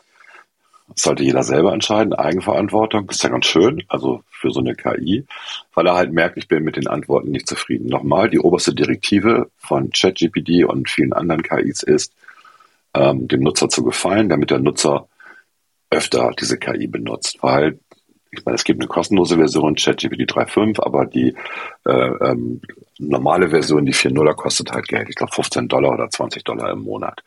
[0.95, 5.27] sollte jeder selber entscheiden, Eigenverantwortung, ist ja ganz schön, also für so eine KI,
[5.75, 7.89] weil er halt merkt, ich bin mit den Antworten nicht zufrieden.
[7.89, 12.13] Nochmal, die oberste Direktive von ChatGPT und vielen anderen KIs ist,
[12.95, 15.09] ähm, dem Nutzer zu gefallen, damit der Nutzer
[15.91, 17.79] öfter diese KI benutzt, weil
[18.31, 21.35] ich meine, es gibt eine kostenlose Version, ChatGPT 3.5, aber die
[21.85, 22.61] äh, ähm,
[22.99, 25.09] normale Version, die 4.0er, kostet halt Geld.
[25.09, 27.23] Ich glaube 15 Dollar oder 20 Dollar im Monat.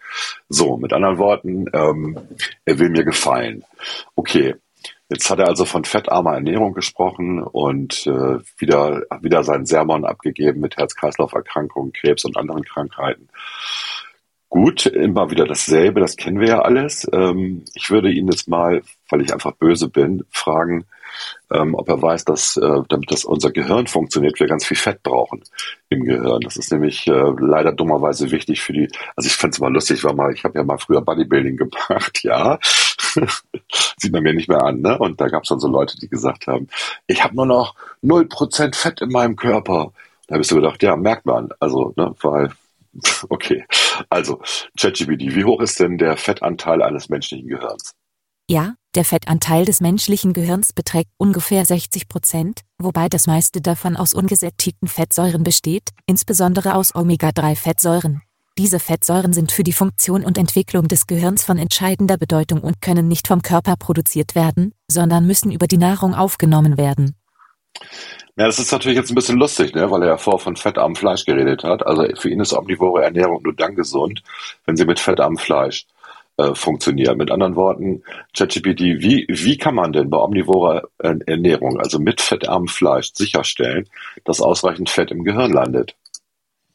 [0.49, 2.17] So, mit anderen Worten, ähm,
[2.65, 3.63] er will mir gefallen.
[4.15, 4.55] Okay,
[5.09, 10.59] jetzt hat er also von fettarmer Ernährung gesprochen und äh, wieder, wieder seinen Sermon abgegeben
[10.59, 13.29] mit Herz-Kreislauf-Erkrankungen, Krebs und anderen Krankheiten.
[14.49, 17.07] Gut, immer wieder dasselbe, das kennen wir ja alles.
[17.13, 20.85] Ähm, ich würde ihn jetzt mal, weil ich einfach böse bin, fragen,
[21.51, 25.03] ähm, ob er weiß, dass äh, damit das unser Gehirn funktioniert, wir ganz viel Fett
[25.03, 25.43] brauchen
[25.89, 26.41] im Gehirn.
[26.41, 28.89] Das ist nämlich äh, leider dummerweise wichtig für die.
[29.15, 32.23] Also ich fand es mal lustig, war mal, ich habe ja mal früher Bodybuilding gemacht,
[32.23, 32.59] ja.
[33.97, 34.97] Sieht man mir nicht mehr an, ne?
[34.97, 36.67] Und da gab es dann so Leute, die gesagt haben,
[37.07, 39.91] ich habe nur noch 0% Fett in meinem Körper.
[40.27, 41.49] Da ich so gedacht, ja, merkt man.
[41.59, 42.51] Also, ne, weil
[43.29, 43.65] Okay,
[44.09, 44.41] also
[44.77, 47.93] ChatGPT, wie hoch ist denn der Fettanteil eines menschlichen Gehirns?
[48.49, 54.15] Ja, der Fettanteil des menschlichen Gehirns beträgt ungefähr 60 Prozent, wobei das meiste davon aus
[54.15, 58.21] ungesättigten Fettsäuren besteht, insbesondere aus Omega-3-Fettsäuren.
[58.57, 63.07] Diese Fettsäuren sind für die Funktion und Entwicklung des Gehirns von entscheidender Bedeutung und können
[63.07, 67.15] nicht vom Körper produziert werden, sondern müssen über die Nahrung aufgenommen werden.
[68.37, 69.91] Ja, das ist natürlich jetzt ein bisschen lustig, ne?
[69.91, 71.85] weil er ja vorher von fettarmem Fleisch geredet hat.
[71.85, 74.23] Also für ihn ist omnivore Ernährung nur dann gesund,
[74.65, 75.85] wenn sie mit fettarmem Fleisch
[76.39, 77.17] äh, funktioniert.
[77.17, 78.01] Mit anderen Worten,
[78.33, 83.89] ChatGPT, wie, wie kann man denn bei omnivorer Ernährung, also mit fettarmem Fleisch, sicherstellen,
[84.23, 85.95] dass ausreichend Fett im Gehirn landet?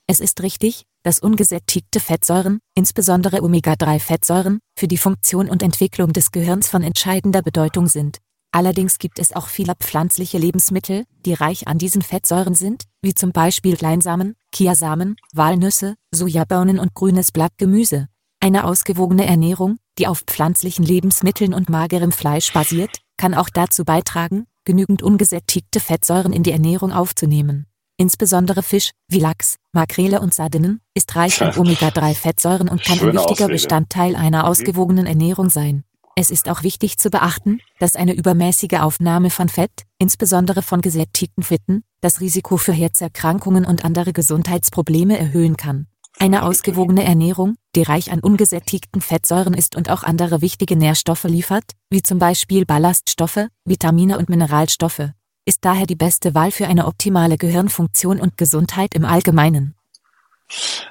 [0.06, 6.68] Es ist richtig, dass ungesättigte Fettsäuren, insbesondere Omega-3-Fettsäuren, für die Funktion und Entwicklung des Gehirns
[6.68, 8.18] von entscheidender Bedeutung sind.
[8.52, 13.32] Allerdings gibt es auch viele pflanzliche Lebensmittel, die reich an diesen Fettsäuren sind, wie zum
[13.32, 18.08] Beispiel Kleinsamen, Kiasamen, Walnüsse, Sojabohnen und grünes Blattgemüse.
[18.44, 24.44] Eine ausgewogene Ernährung, die auf pflanzlichen Lebensmitteln und magerem Fleisch basiert, kann auch dazu beitragen,
[24.66, 27.64] genügend ungesättigte Fettsäuren in die Ernährung aufzunehmen.
[27.96, 33.46] Insbesondere Fisch, wie Lachs, Makrele und Sardinen, ist reich an Omega-3-Fettsäuren und kann ein wichtiger
[33.46, 33.52] Ausrede.
[33.54, 34.48] Bestandteil einer mhm.
[34.50, 35.84] ausgewogenen Ernährung sein.
[36.14, 41.44] Es ist auch wichtig zu beachten, dass eine übermäßige Aufnahme von Fett, insbesondere von gesättigten
[41.44, 45.86] Fetten, das Risiko für Herzerkrankungen und andere Gesundheitsprobleme erhöhen kann.
[46.18, 51.64] Eine ausgewogene Ernährung, die reich an ungesättigten Fettsäuren ist und auch andere wichtige Nährstoffe liefert,
[51.90, 55.10] wie zum Beispiel Ballaststoffe, Vitamine und Mineralstoffe,
[55.44, 59.74] ist daher die beste Wahl für eine optimale Gehirnfunktion und Gesundheit im Allgemeinen.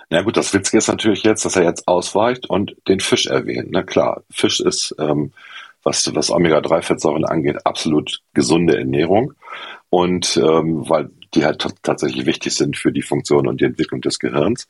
[0.10, 3.70] Na gut, das Witzige ist natürlich jetzt, dass er jetzt ausweicht und den Fisch erwähnt.
[3.72, 5.32] Na klar, Fisch ist, ähm,
[5.84, 9.34] was, was Omega-3-Fettsäuren angeht, absolut gesunde Ernährung.
[9.90, 14.20] Und ähm, weil die halt tatsächlich wichtig sind für die Funktion und die Entwicklung des
[14.20, 14.68] Gehirns.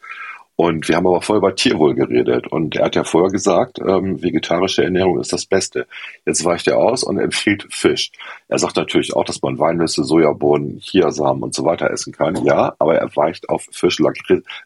[0.55, 2.47] Und wir haben aber vorher über Tierwohl geredet.
[2.47, 5.87] Und er hat ja vorher gesagt, ähm, vegetarische Ernährung ist das Beste.
[6.25, 8.11] Jetzt weicht er aus und empfiehlt Fisch.
[8.47, 12.35] Er sagt natürlich auch, dass man Walnüsse, Sojabohnen, Chiasamen und so weiter essen kann.
[12.45, 13.99] Ja, aber er weicht auf Fisch,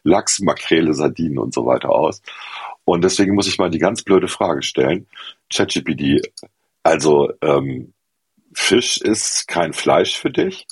[0.04, 2.20] Lachs, Makrele, Sardinen und so weiter aus.
[2.84, 5.06] Und deswegen muss ich mal die ganz blöde Frage stellen.
[5.52, 6.30] ChatGPT,
[6.82, 7.92] also ähm,
[8.52, 10.66] Fisch ist kein Fleisch für dich?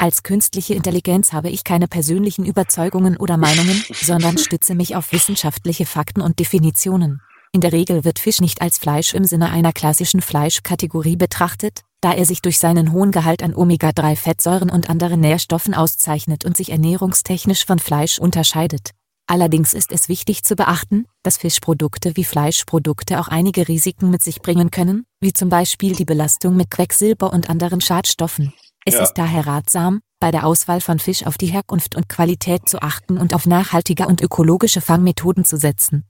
[0.00, 5.86] Als künstliche Intelligenz habe ich keine persönlichen Überzeugungen oder Meinungen, sondern stütze mich auf wissenschaftliche
[5.86, 7.20] Fakten und Definitionen.
[7.50, 12.12] In der Regel wird Fisch nicht als Fleisch im Sinne einer klassischen Fleischkategorie betrachtet, da
[12.12, 17.66] er sich durch seinen hohen Gehalt an Omega-3-Fettsäuren und anderen Nährstoffen auszeichnet und sich ernährungstechnisch
[17.66, 18.90] von Fleisch unterscheidet.
[19.26, 24.42] Allerdings ist es wichtig zu beachten, dass Fischprodukte wie Fleischprodukte auch einige Risiken mit sich
[24.42, 28.52] bringen können, wie zum Beispiel die Belastung mit Quecksilber und anderen Schadstoffen.
[28.88, 29.02] Es ja.
[29.02, 33.18] ist daher ratsam, bei der Auswahl von Fisch auf die Herkunft und Qualität zu achten
[33.18, 36.04] und auf nachhaltige und ökologische Fangmethoden zu setzen.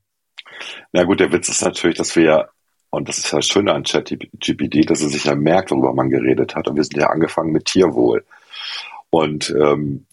[0.93, 2.49] Na gut, der Witz ist natürlich, dass wir ja,
[2.91, 6.09] und das ist ja das Schöne an ChatGPT, dass er sich ja merkt, worüber man
[6.09, 6.69] geredet hat.
[6.69, 8.25] Und wir sind ja angefangen mit Tierwohl.
[9.11, 10.07] Und ähm,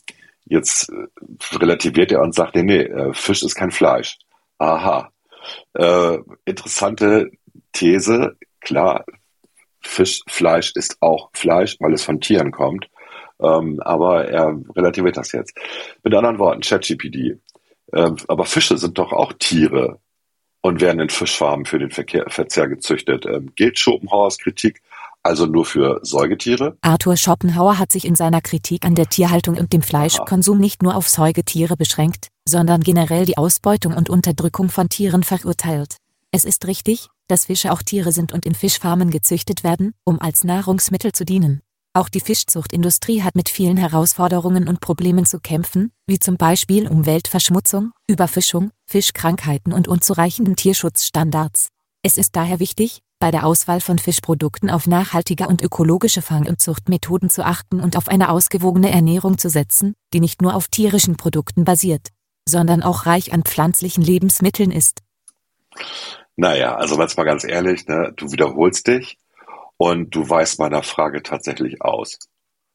[0.46, 4.18] jetzt äh, relativiert er und sagt, nee, nee, äh, Fisch ist kein Fleisch.
[4.58, 5.12] Aha.
[5.74, 7.30] Äh, interessante
[7.74, 8.36] These.
[8.60, 9.06] Klar,
[9.88, 12.90] Fischfleisch ist auch Fleisch, weil es von Tieren kommt.
[13.42, 15.58] Ähm, aber er relativiert das jetzt.
[16.04, 17.40] Mit anderen Worten, ChatGPT.
[17.94, 20.00] Ähm, aber Fische sind doch auch Tiere
[20.62, 23.26] und werden in Fischfarmen für den Verkehr, Verzehr gezüchtet.
[23.26, 24.82] Ähm, gilt Schopenhauers Kritik
[25.26, 26.78] also nur für Säugetiere?
[26.82, 30.96] Arthur Schopenhauer hat sich in seiner Kritik an der Tierhaltung und dem Fleischkonsum nicht nur
[30.96, 35.98] auf Säugetiere beschränkt, sondern generell die Ausbeutung und Unterdrückung von Tieren verurteilt.
[36.36, 40.44] Es ist richtig, dass Fische auch Tiere sind und in Fischfarmen gezüchtet werden, um als
[40.44, 41.62] Nahrungsmittel zu dienen.
[41.94, 47.94] Auch die Fischzuchtindustrie hat mit vielen Herausforderungen und Problemen zu kämpfen, wie zum Beispiel Umweltverschmutzung,
[48.10, 51.70] Überfischung, Fischkrankheiten und unzureichenden Tierschutzstandards.
[52.04, 56.60] Es ist daher wichtig, bei der Auswahl von Fischprodukten auf nachhaltige und ökologische Fang- und
[56.60, 61.16] Zuchtmethoden zu achten und auf eine ausgewogene Ernährung zu setzen, die nicht nur auf tierischen
[61.16, 62.10] Produkten basiert,
[62.46, 65.05] sondern auch reich an pflanzlichen Lebensmitteln ist.
[66.36, 69.18] Naja, also jetzt mal ganz ehrlich, ne, du wiederholst dich
[69.78, 72.20] und du weißt meiner Frage tatsächlich aus.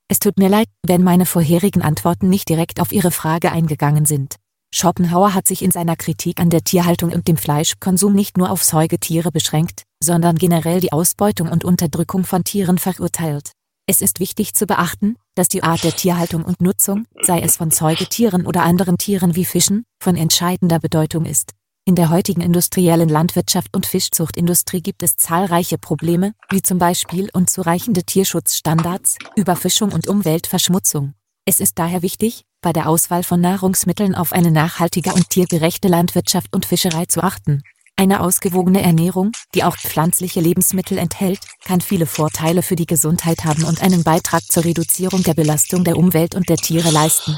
[0.08, 4.36] Es tut mir leid, wenn meine vorherigen Antworten nicht direkt auf Ihre Frage eingegangen sind.
[4.72, 8.62] Schopenhauer hat sich in seiner Kritik an der Tierhaltung und dem Fleischkonsum nicht nur auf
[8.62, 13.52] Säugetiere beschränkt, sondern generell die Ausbeutung und Unterdrückung von Tieren verurteilt.
[13.86, 17.72] Es ist wichtig zu beachten, dass die Art der Tierhaltung und Nutzung, sei es von
[17.72, 21.52] Säugetieren oder anderen Tieren wie Fischen, von entscheidender Bedeutung ist.
[21.90, 28.04] In der heutigen industriellen Landwirtschaft und Fischzuchtindustrie gibt es zahlreiche Probleme, wie zum Beispiel unzureichende
[28.04, 31.14] Tierschutzstandards, Überfischung und Umweltverschmutzung.
[31.46, 36.54] Es ist daher wichtig, bei der Auswahl von Nahrungsmitteln auf eine nachhaltige und tiergerechte Landwirtschaft
[36.54, 37.64] und Fischerei zu achten.
[37.96, 43.64] Eine ausgewogene Ernährung, die auch pflanzliche Lebensmittel enthält, kann viele Vorteile für die Gesundheit haben
[43.64, 47.36] und einen Beitrag zur Reduzierung der Belastung der Umwelt und der Tiere leisten.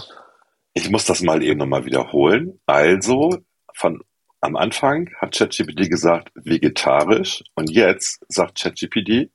[0.74, 2.60] Ich muss das mal eben nochmal wiederholen.
[2.66, 3.38] Also,
[3.72, 4.02] von
[4.42, 9.30] am Anfang hat ChatGPT gesagt vegetarisch und jetzt sagt ChatGPT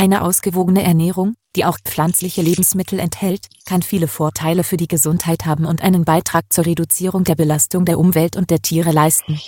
[0.00, 5.66] eine ausgewogene Ernährung, die auch pflanzliche Lebensmittel enthält, kann viele Vorteile für die Gesundheit haben
[5.66, 9.40] und einen Beitrag zur Reduzierung der Belastung der Umwelt und der Tiere leisten.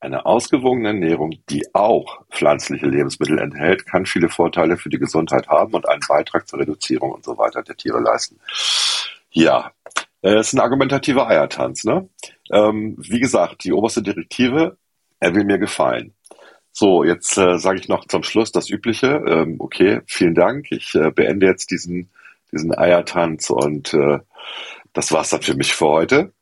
[0.00, 5.74] Eine ausgewogene Ernährung, die auch pflanzliche Lebensmittel enthält, kann viele Vorteile für die Gesundheit haben
[5.74, 8.40] und einen Beitrag zur Reduzierung und so weiter der Tiere leisten.
[9.30, 9.72] Ja,
[10.22, 11.84] es ist ein argumentativer Eiertanz.
[11.84, 12.08] Ne?
[12.50, 14.76] Ähm, wie gesagt, die oberste Direktive,
[15.20, 16.14] er will mir gefallen.
[16.72, 19.22] So, jetzt äh, sage ich noch zum Schluss das Übliche.
[19.26, 20.70] Ähm, okay, vielen Dank.
[20.70, 22.10] Ich äh, beende jetzt diesen,
[22.52, 24.20] diesen Eiertanz und äh,
[24.92, 26.32] das war's dann für mich für heute.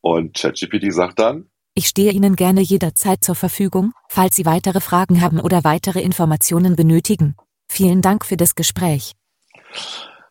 [0.00, 5.20] Und ChatGPT sagt dann, ich stehe Ihnen gerne jederzeit zur Verfügung, falls Sie weitere Fragen
[5.20, 7.36] haben oder weitere Informationen benötigen.
[7.68, 9.12] Vielen Dank für das Gespräch.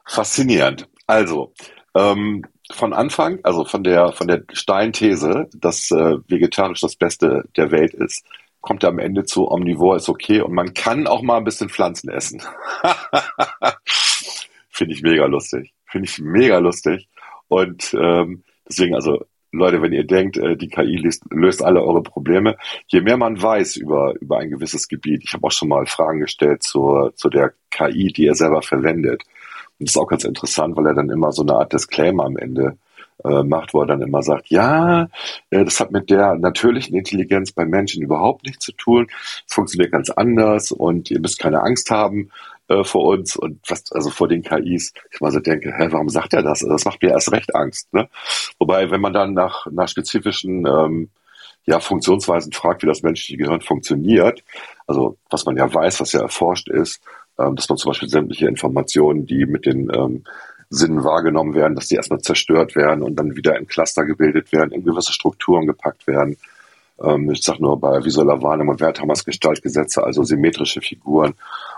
[0.07, 0.89] Faszinierend.
[1.05, 1.53] Also,
[1.95, 7.71] ähm, von Anfang, also von der, von der Steinthese, dass äh, vegetarisch das Beste der
[7.71, 8.25] Welt ist,
[8.61, 11.69] kommt er am Ende zu Omnivore ist okay und man kann auch mal ein bisschen
[11.69, 12.41] Pflanzen essen.
[14.69, 15.73] Finde ich mega lustig.
[15.85, 17.07] Finde ich mega lustig.
[17.47, 22.03] Und ähm, deswegen, also Leute, wenn ihr denkt, äh, die KI löst, löst alle eure
[22.03, 25.85] Probleme, je mehr man weiß über, über ein gewisses Gebiet, ich habe auch schon mal
[25.85, 29.23] Fragen gestellt zur, zu der KI, die er selber verwendet.
[29.79, 32.77] Das ist auch ganz interessant, weil er dann immer so eine Art Disclaimer am Ende
[33.23, 35.07] äh, macht, wo er dann immer sagt, ja,
[35.49, 39.07] äh, das hat mit der natürlichen Intelligenz bei Menschen überhaupt nichts zu tun.
[39.47, 42.29] Es funktioniert ganz anders und ihr müsst keine Angst haben
[42.67, 44.93] äh, vor uns und was, also vor den KIs.
[45.11, 46.61] Ich mal so denke, hä, warum sagt er das?
[46.61, 47.93] Also das macht mir erst recht Angst.
[47.93, 48.09] Ne?
[48.59, 51.09] Wobei, wenn man dann nach, nach spezifischen ähm,
[51.65, 54.43] ja, Funktionsweisen fragt, wie das menschliche Gehirn funktioniert,
[54.87, 57.01] also was man ja weiß, was ja erforscht ist,
[57.37, 60.23] dass man zum Beispiel sämtliche Informationen, die mit den ähm,
[60.69, 64.71] Sinnen wahrgenommen werden, dass die erstmal zerstört werden und dann wieder in Cluster gebildet werden,
[64.71, 66.37] in gewisse Strukturen gepackt werden.
[67.01, 71.33] Ähm, ich sage nur bei visueller Wahrnehmung und Werthammers Gestaltgesetze, also symmetrische Figuren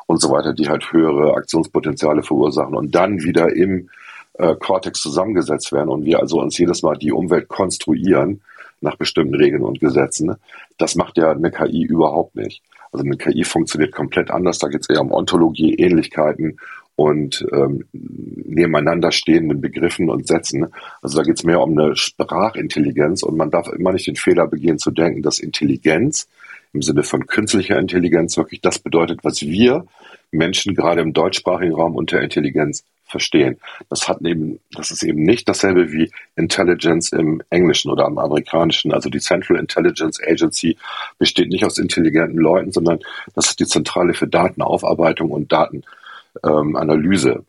[0.05, 3.89] und so weiter, die halt höhere Aktionspotenziale verursachen und dann wieder im
[4.37, 4.55] äh,
[4.93, 8.41] zusammengesetzt werden und wir also uns jedes Mal die Umwelt konstruieren
[8.81, 10.35] nach bestimmten Regeln und Gesetzen.
[10.77, 12.61] Das macht ja eine KI überhaupt nicht.
[12.97, 14.57] Also eine KI funktioniert komplett anders.
[14.57, 16.57] Da geht es eher um Ontologie, Ähnlichkeiten
[16.95, 20.65] und ähm, nebeneinander stehenden Begriffen und Sätzen.
[21.03, 24.47] Also da geht es mehr um eine Sprachintelligenz und man darf immer nicht den Fehler
[24.47, 26.27] begehen zu denken, dass Intelligenz
[26.73, 29.85] im Sinne von künstlicher Intelligenz wirklich das bedeutet, was wir
[30.31, 33.59] Menschen gerade im deutschsprachigen Raum unter Intelligenz verstehen.
[33.89, 38.93] Das hat eben, das ist eben nicht dasselbe wie Intelligence im Englischen oder im Amerikanischen.
[38.93, 40.77] Also die Central Intelligence Agency
[41.17, 42.99] besteht nicht aus intelligenten Leuten, sondern
[43.35, 47.43] das ist die Zentrale für Datenaufarbeitung und Datenanalyse.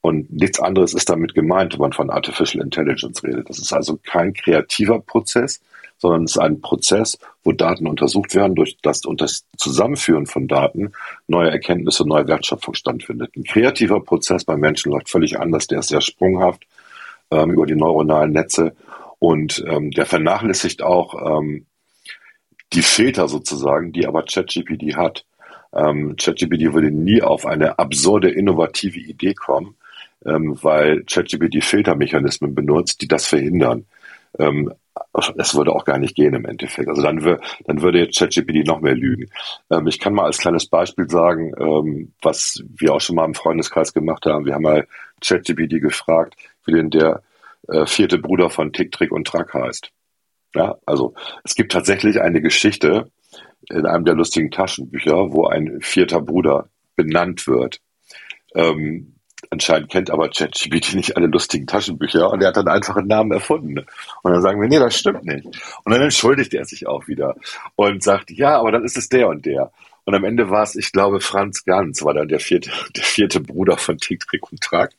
[0.00, 3.48] Und nichts anderes ist damit gemeint, wenn man von Artificial Intelligence redet.
[3.48, 5.60] Das ist also kein kreativer Prozess,
[6.02, 10.48] sondern es ist ein Prozess, wo Daten untersucht werden, durch das und das Zusammenführen von
[10.48, 10.90] Daten
[11.28, 13.36] neue Erkenntnisse, neue Wertschöpfung stattfindet.
[13.36, 16.64] Ein kreativer Prozess beim Menschen läuft völlig anders, der ist sehr sprunghaft
[17.30, 18.74] ähm, über die neuronalen Netze
[19.20, 21.66] und ähm, der vernachlässigt auch ähm,
[22.72, 25.24] die Filter sozusagen, die aber ChatGPT hat.
[25.72, 29.76] Ähm, ChatGPT würde nie auf eine absurde, innovative Idee kommen,
[30.26, 33.84] ähm, weil ChatGPT Filtermechanismen benutzt, die das verhindern.
[34.36, 34.72] Ähm,
[35.36, 36.88] es würde auch gar nicht gehen im Endeffekt.
[36.88, 37.18] Also dann,
[37.64, 39.30] dann würde jetzt ChatGPT noch mehr lügen.
[39.70, 43.34] Ähm, ich kann mal als kleines Beispiel sagen, ähm, was wir auch schon mal im
[43.34, 44.44] Freundeskreis gemacht haben.
[44.44, 44.86] Wir haben mal
[45.20, 47.22] ChatGPT gefragt, wie denn der
[47.68, 49.90] äh, vierte Bruder von Tick, Trick und Track heißt.
[50.54, 53.10] Ja, also es gibt tatsächlich eine Geschichte
[53.70, 57.80] in einem der lustigen Taschenbücher, wo ein vierter Bruder benannt wird.
[58.54, 59.14] Ähm,
[59.52, 63.32] Anscheinend kennt aber ChatGPT nicht alle lustigen Taschenbücher und er hat dann einfach einen Namen
[63.32, 63.80] erfunden.
[64.22, 65.44] Und dann sagen wir, nee, das stimmt nicht.
[65.84, 67.36] Und dann entschuldigt er sich auch wieder
[67.76, 69.70] und sagt, ja, aber dann ist es der und der.
[70.06, 73.40] Und am Ende war es, ich glaube, Franz Ganz war dann der vierte, der vierte
[73.40, 74.92] Bruder von Tick, Trick und Track.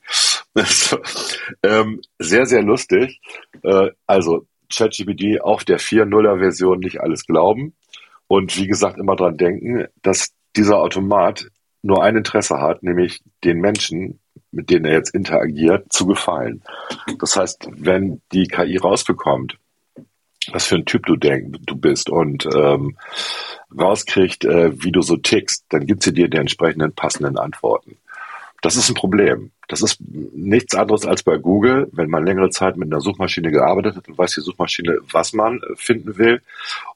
[0.53, 0.99] Also,
[1.63, 3.21] ähm, sehr, sehr lustig.
[3.63, 7.73] Äh, also ChatGPT auf der 4.0er Version nicht alles glauben.
[8.27, 11.47] Und wie gesagt, immer dran denken, dass dieser Automat
[11.81, 14.19] nur ein Interesse hat, nämlich den Menschen
[14.53, 16.61] mit denen er jetzt interagiert, zu gefallen.
[17.19, 19.57] Das heißt, wenn die KI rausbekommt,
[20.51, 22.97] was für ein Typ du denkst, du bist und ähm,
[23.77, 27.97] rauskriegt, äh, wie du so tickst, dann gibt sie dir die entsprechenden passenden Antworten.
[28.61, 29.51] Das ist ein Problem.
[29.67, 33.95] Das ist nichts anderes als bei Google, wenn man längere Zeit mit einer Suchmaschine gearbeitet
[33.95, 36.41] hat und weiß die Suchmaschine, was man finden will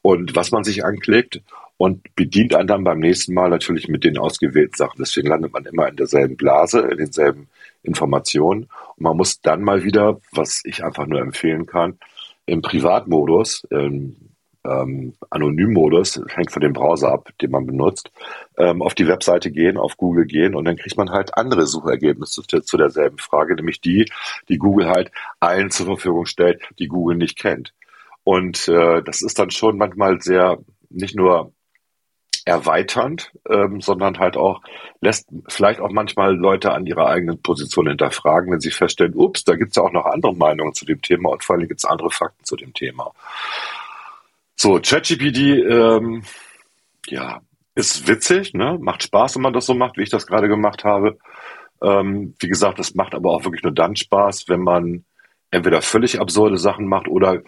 [0.02, 1.42] und was man sich anklickt
[1.78, 4.98] und bedient einen dann beim nächsten Mal natürlich mit den ausgewählten Sachen.
[5.00, 7.48] Deswegen landet man immer in derselben Blase, in denselben
[7.84, 8.64] Informationen.
[8.96, 12.00] Und man muss dann mal wieder, was ich einfach nur empfehlen kann,
[12.48, 14.16] im Privatmodus, im
[14.66, 18.12] ähm, Anonymmodus, hängt von dem Browser ab, den man benutzt,
[18.58, 22.42] ähm, auf die Webseite gehen, auf Google gehen und dann kriegt man halt andere Suchergebnisse
[22.44, 24.10] zu, zu derselben Frage, nämlich die,
[24.50, 27.74] die Google halt allen zur Verfügung stellt, die Google nicht kennt.
[28.24, 30.58] Und äh, das ist dann schon manchmal sehr
[30.90, 31.54] nicht nur
[32.48, 34.62] erweiternd, ähm, sondern halt auch
[35.02, 39.56] lässt vielleicht auch manchmal Leute an ihrer eigenen Position hinterfragen, wenn sie feststellen, ups, da
[39.56, 41.86] gibt es ja auch noch andere Meinungen zu dem Thema und vor allem gibt es
[41.86, 43.12] andere Fakten zu dem Thema.
[44.56, 45.38] So, ChatGPT,
[45.70, 46.24] ähm,
[47.08, 47.42] ja,
[47.76, 48.78] ist witzig, ne?
[48.80, 51.18] macht Spaß, wenn man das so macht, wie ich das gerade gemacht habe.
[51.84, 55.04] Ähm, wie gesagt, das macht aber auch wirklich nur dann Spaß, wenn man
[55.50, 57.42] entweder völlig absurde Sachen macht oder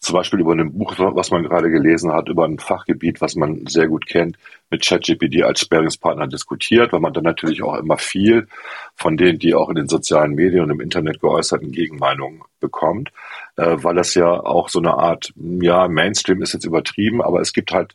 [0.00, 3.66] zum Beispiel über ein Buch, was man gerade gelesen hat, über ein Fachgebiet, was man
[3.66, 4.36] sehr gut kennt,
[4.70, 8.48] mit ChatGPT als Sparingspartner diskutiert, weil man dann natürlich auch immer viel
[8.96, 13.10] von denen, die auch in den sozialen Medien und im Internet geäußerten Gegenmeinungen bekommt,
[13.56, 17.52] äh, weil das ja auch so eine Art, ja, Mainstream ist jetzt übertrieben, aber es
[17.52, 17.94] gibt halt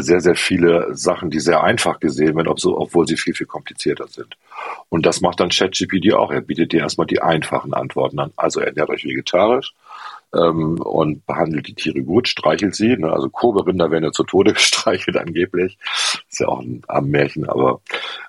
[0.00, 4.36] sehr, sehr viele Sachen, die sehr einfach gesehen werden, obwohl sie viel, viel komplizierter sind.
[4.88, 6.30] Und das macht dann ChatGPT auch.
[6.30, 8.32] Er bietet dir erstmal die einfachen Antworten an.
[8.36, 9.74] Also ernährt euch vegetarisch
[10.34, 12.96] ähm, und behandelt die Tiere gut, streichelt sie.
[12.96, 13.12] Ne?
[13.12, 15.78] Also Korberinder werden ja zu Tode gestreichelt angeblich.
[16.28, 17.80] Ist ja auch ein Armmärchen, aber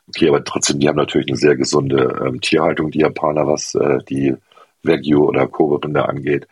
[0.08, 4.00] okay, aber trotzdem, die haben natürlich eine sehr gesunde ähm, Tierhaltung, die Japaner, was äh,
[4.10, 4.36] die
[4.84, 6.48] Wagyu oder Korberinder angeht.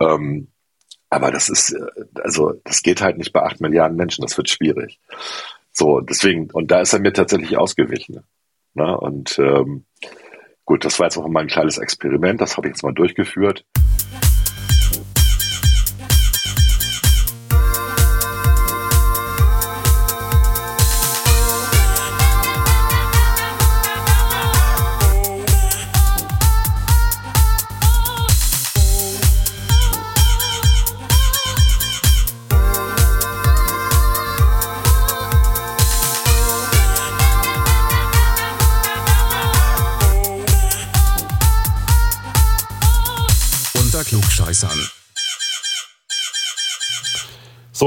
[0.00, 0.48] Ähm,
[1.12, 4.48] aber das ist, äh, also das geht halt nicht bei acht Milliarden Menschen, das wird
[4.48, 4.98] schwierig.
[5.70, 8.24] So, deswegen, und da ist er mir tatsächlich ausgewichen.
[8.72, 8.96] Ne?
[8.98, 9.84] Und ähm,
[10.64, 13.66] gut, das war jetzt auch mal ein kleines Experiment, das habe ich jetzt mal durchgeführt.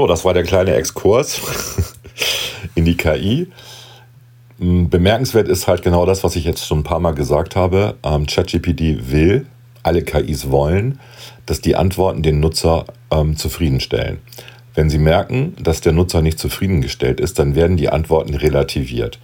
[0.06, 1.40] Das war der kleine Exkurs
[2.74, 3.48] in die KI.
[4.58, 7.96] Hm, bemerkenswert ist halt genau das, was ich jetzt schon ein paar Mal gesagt habe.
[8.02, 9.46] Ähm, ChatGPT will,
[9.82, 10.98] alle KIs wollen,
[11.44, 14.18] dass die Antworten den Nutzer ähm, zufriedenstellen.
[14.74, 19.18] Wenn sie merken, dass der Nutzer nicht zufriedengestellt ist, dann werden die Antworten relativiert.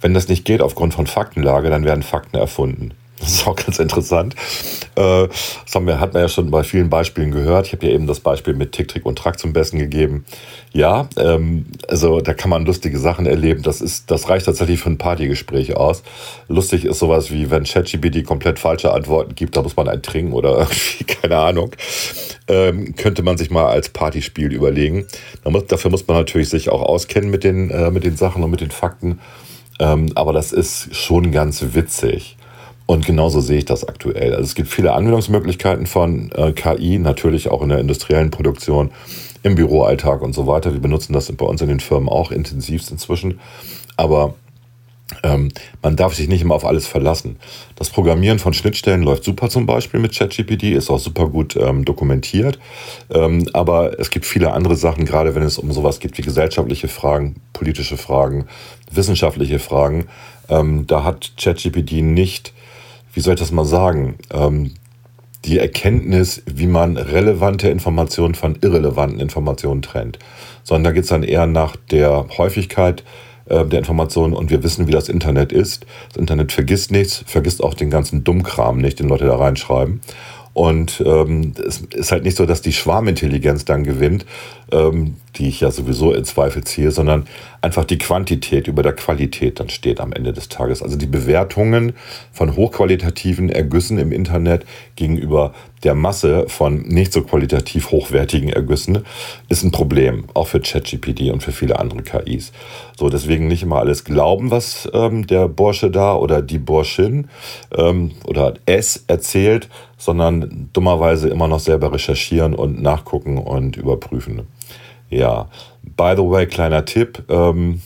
[0.00, 2.92] Wenn das nicht geht aufgrund von Faktenlage, dann werden Fakten erfunden.
[3.20, 4.34] Das ist auch ganz interessant.
[4.94, 7.66] Äh, das haben wir, hat man ja schon bei vielen Beispielen gehört.
[7.66, 10.24] Ich habe ja eben das Beispiel mit Tick, Trick und Track zum Besten gegeben.
[10.72, 13.62] Ja, ähm, also da kann man lustige Sachen erleben.
[13.62, 16.02] Das, ist, das reicht tatsächlich für ein Partygespräch aus.
[16.48, 20.32] Lustig ist sowas wie, wenn ChatGPT komplett falsche Antworten gibt, da muss man einen trinken
[20.32, 21.72] oder irgendwie, keine Ahnung.
[22.46, 25.06] Ähm, könnte man sich mal als Partyspiel überlegen.
[25.68, 28.60] dafür muss man natürlich sich auch auskennen mit den, äh, mit den Sachen und mit
[28.60, 29.20] den Fakten.
[29.80, 32.37] Ähm, aber das ist schon ganz witzig.
[32.88, 34.32] Und genauso sehe ich das aktuell.
[34.32, 38.92] Also es gibt viele Anwendungsmöglichkeiten von äh, KI, natürlich auch in der industriellen Produktion,
[39.42, 40.72] im Büroalltag und so weiter.
[40.72, 43.40] Wir benutzen das bei uns in den Firmen auch intensivst inzwischen.
[43.98, 44.36] Aber
[45.22, 45.50] ähm,
[45.82, 47.36] man darf sich nicht immer auf alles verlassen.
[47.76, 51.84] Das Programmieren von Schnittstellen läuft super zum Beispiel mit ChatGPT, ist auch super gut ähm,
[51.84, 52.58] dokumentiert.
[53.10, 56.88] Ähm, aber es gibt viele andere Sachen, gerade wenn es um sowas geht wie gesellschaftliche
[56.88, 58.46] Fragen, politische Fragen,
[58.90, 60.06] wissenschaftliche Fragen.
[60.48, 62.54] Ähm, da hat ChatGPT nicht
[63.18, 64.74] wie soll ich das mal sagen, ähm,
[65.44, 70.20] die Erkenntnis, wie man relevante Informationen von irrelevanten Informationen trennt.
[70.62, 73.02] Sondern da geht es dann eher nach der Häufigkeit
[73.46, 75.84] äh, der Informationen und wir wissen, wie das Internet ist.
[76.10, 80.00] Das Internet vergisst nichts, vergisst auch den ganzen Dummkram nicht, den Leute da reinschreiben.
[80.52, 84.26] Und ähm, es ist halt nicht so, dass die Schwarmintelligenz dann gewinnt,
[84.72, 87.26] ähm, die ich ja sowieso in Zweifel ziehe, sondern
[87.62, 90.82] einfach die Quantität über der Qualität dann steht am Ende des Tages.
[90.82, 91.94] Also die Bewertungen
[92.32, 94.64] von hochqualitativen Ergüssen im Internet
[94.96, 95.54] gegenüber
[95.84, 99.04] der Masse von nicht so qualitativ hochwertigen Ergüssen
[99.48, 102.52] ist ein Problem, auch für ChatGPT und für viele andere KIs.
[102.96, 107.28] So, deswegen nicht immer alles glauben, was ähm, der Bursche da oder die Burschin
[107.76, 114.46] ähm, oder es erzählt, sondern dummerweise immer noch selber recherchieren und nachgucken und überprüfen.
[115.10, 115.48] Ja,
[115.82, 117.80] by the way, kleiner Tipp ähm,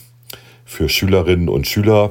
[0.64, 2.11] für Schülerinnen und Schüler.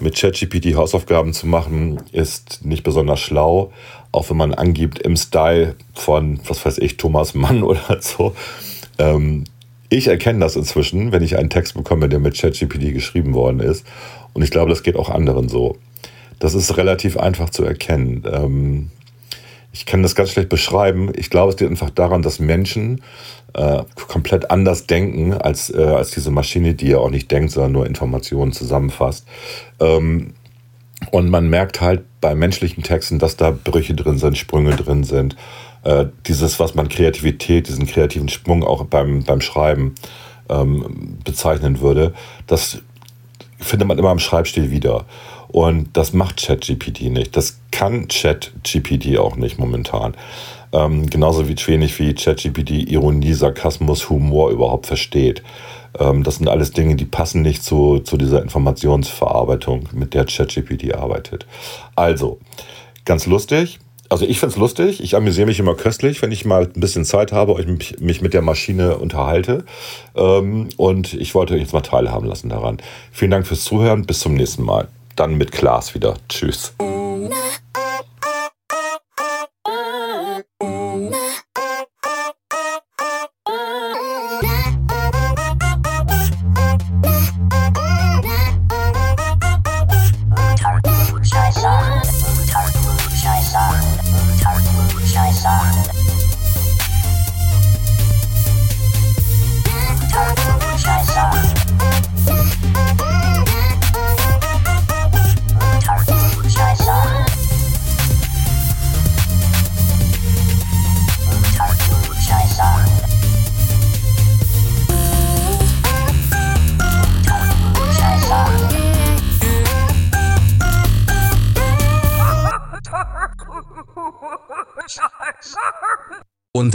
[0.00, 3.72] Mit ChatGPT Hausaufgaben zu machen, ist nicht besonders schlau,
[4.12, 8.34] auch wenn man angibt im Style von, was weiß ich, Thomas Mann oder so.
[8.98, 9.44] Ähm,
[9.90, 13.86] ich erkenne das inzwischen, wenn ich einen Text bekomme, der mit ChatGPT geschrieben worden ist.
[14.34, 15.76] Und ich glaube, das geht auch anderen so.
[16.38, 18.22] Das ist relativ einfach zu erkennen.
[18.30, 18.90] Ähm,
[19.78, 21.12] ich kann das ganz schlecht beschreiben.
[21.14, 23.00] Ich glaube, es liegt einfach daran, dass Menschen
[23.54, 27.72] äh, komplett anders denken als, äh, als diese Maschine, die ja auch nicht denkt, sondern
[27.72, 29.24] nur Informationen zusammenfasst.
[29.78, 30.34] Ähm,
[31.12, 35.36] und man merkt halt bei menschlichen Texten, dass da Brüche drin sind, Sprünge drin sind.
[35.84, 39.94] Äh, dieses, was man Kreativität, diesen kreativen Sprung auch beim, beim Schreiben
[40.48, 42.14] ähm, bezeichnen würde,
[42.48, 42.78] das
[43.60, 45.04] findet man immer im Schreibstil wieder.
[45.48, 47.36] Und das macht ChatGPT nicht.
[47.36, 50.14] Das kann ChatGPT auch nicht momentan.
[50.72, 55.42] Ähm, genauso wie wenig wie ChatGPT Ironie, Sarkasmus, Humor überhaupt versteht.
[55.98, 60.94] Ähm, das sind alles Dinge, die passen nicht zu, zu dieser Informationsverarbeitung, mit der ChatGPT
[60.94, 61.46] arbeitet.
[61.96, 62.38] Also,
[63.04, 63.78] ganz lustig.
[64.10, 65.02] Also ich finde es lustig.
[65.02, 68.32] Ich amüsiere mich immer köstlich, wenn ich mal ein bisschen Zeit habe und mich, mit
[68.32, 69.64] der Maschine unterhalte.
[70.16, 72.78] Ähm, und ich wollte euch jetzt mal teilhaben lassen daran.
[73.12, 74.06] Vielen Dank fürs Zuhören.
[74.06, 74.88] Bis zum nächsten Mal.
[75.18, 76.14] Dann mit Klaas wieder.
[76.28, 76.74] Tschüss.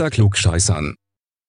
[0.04, 0.96] Unter Klugscheißern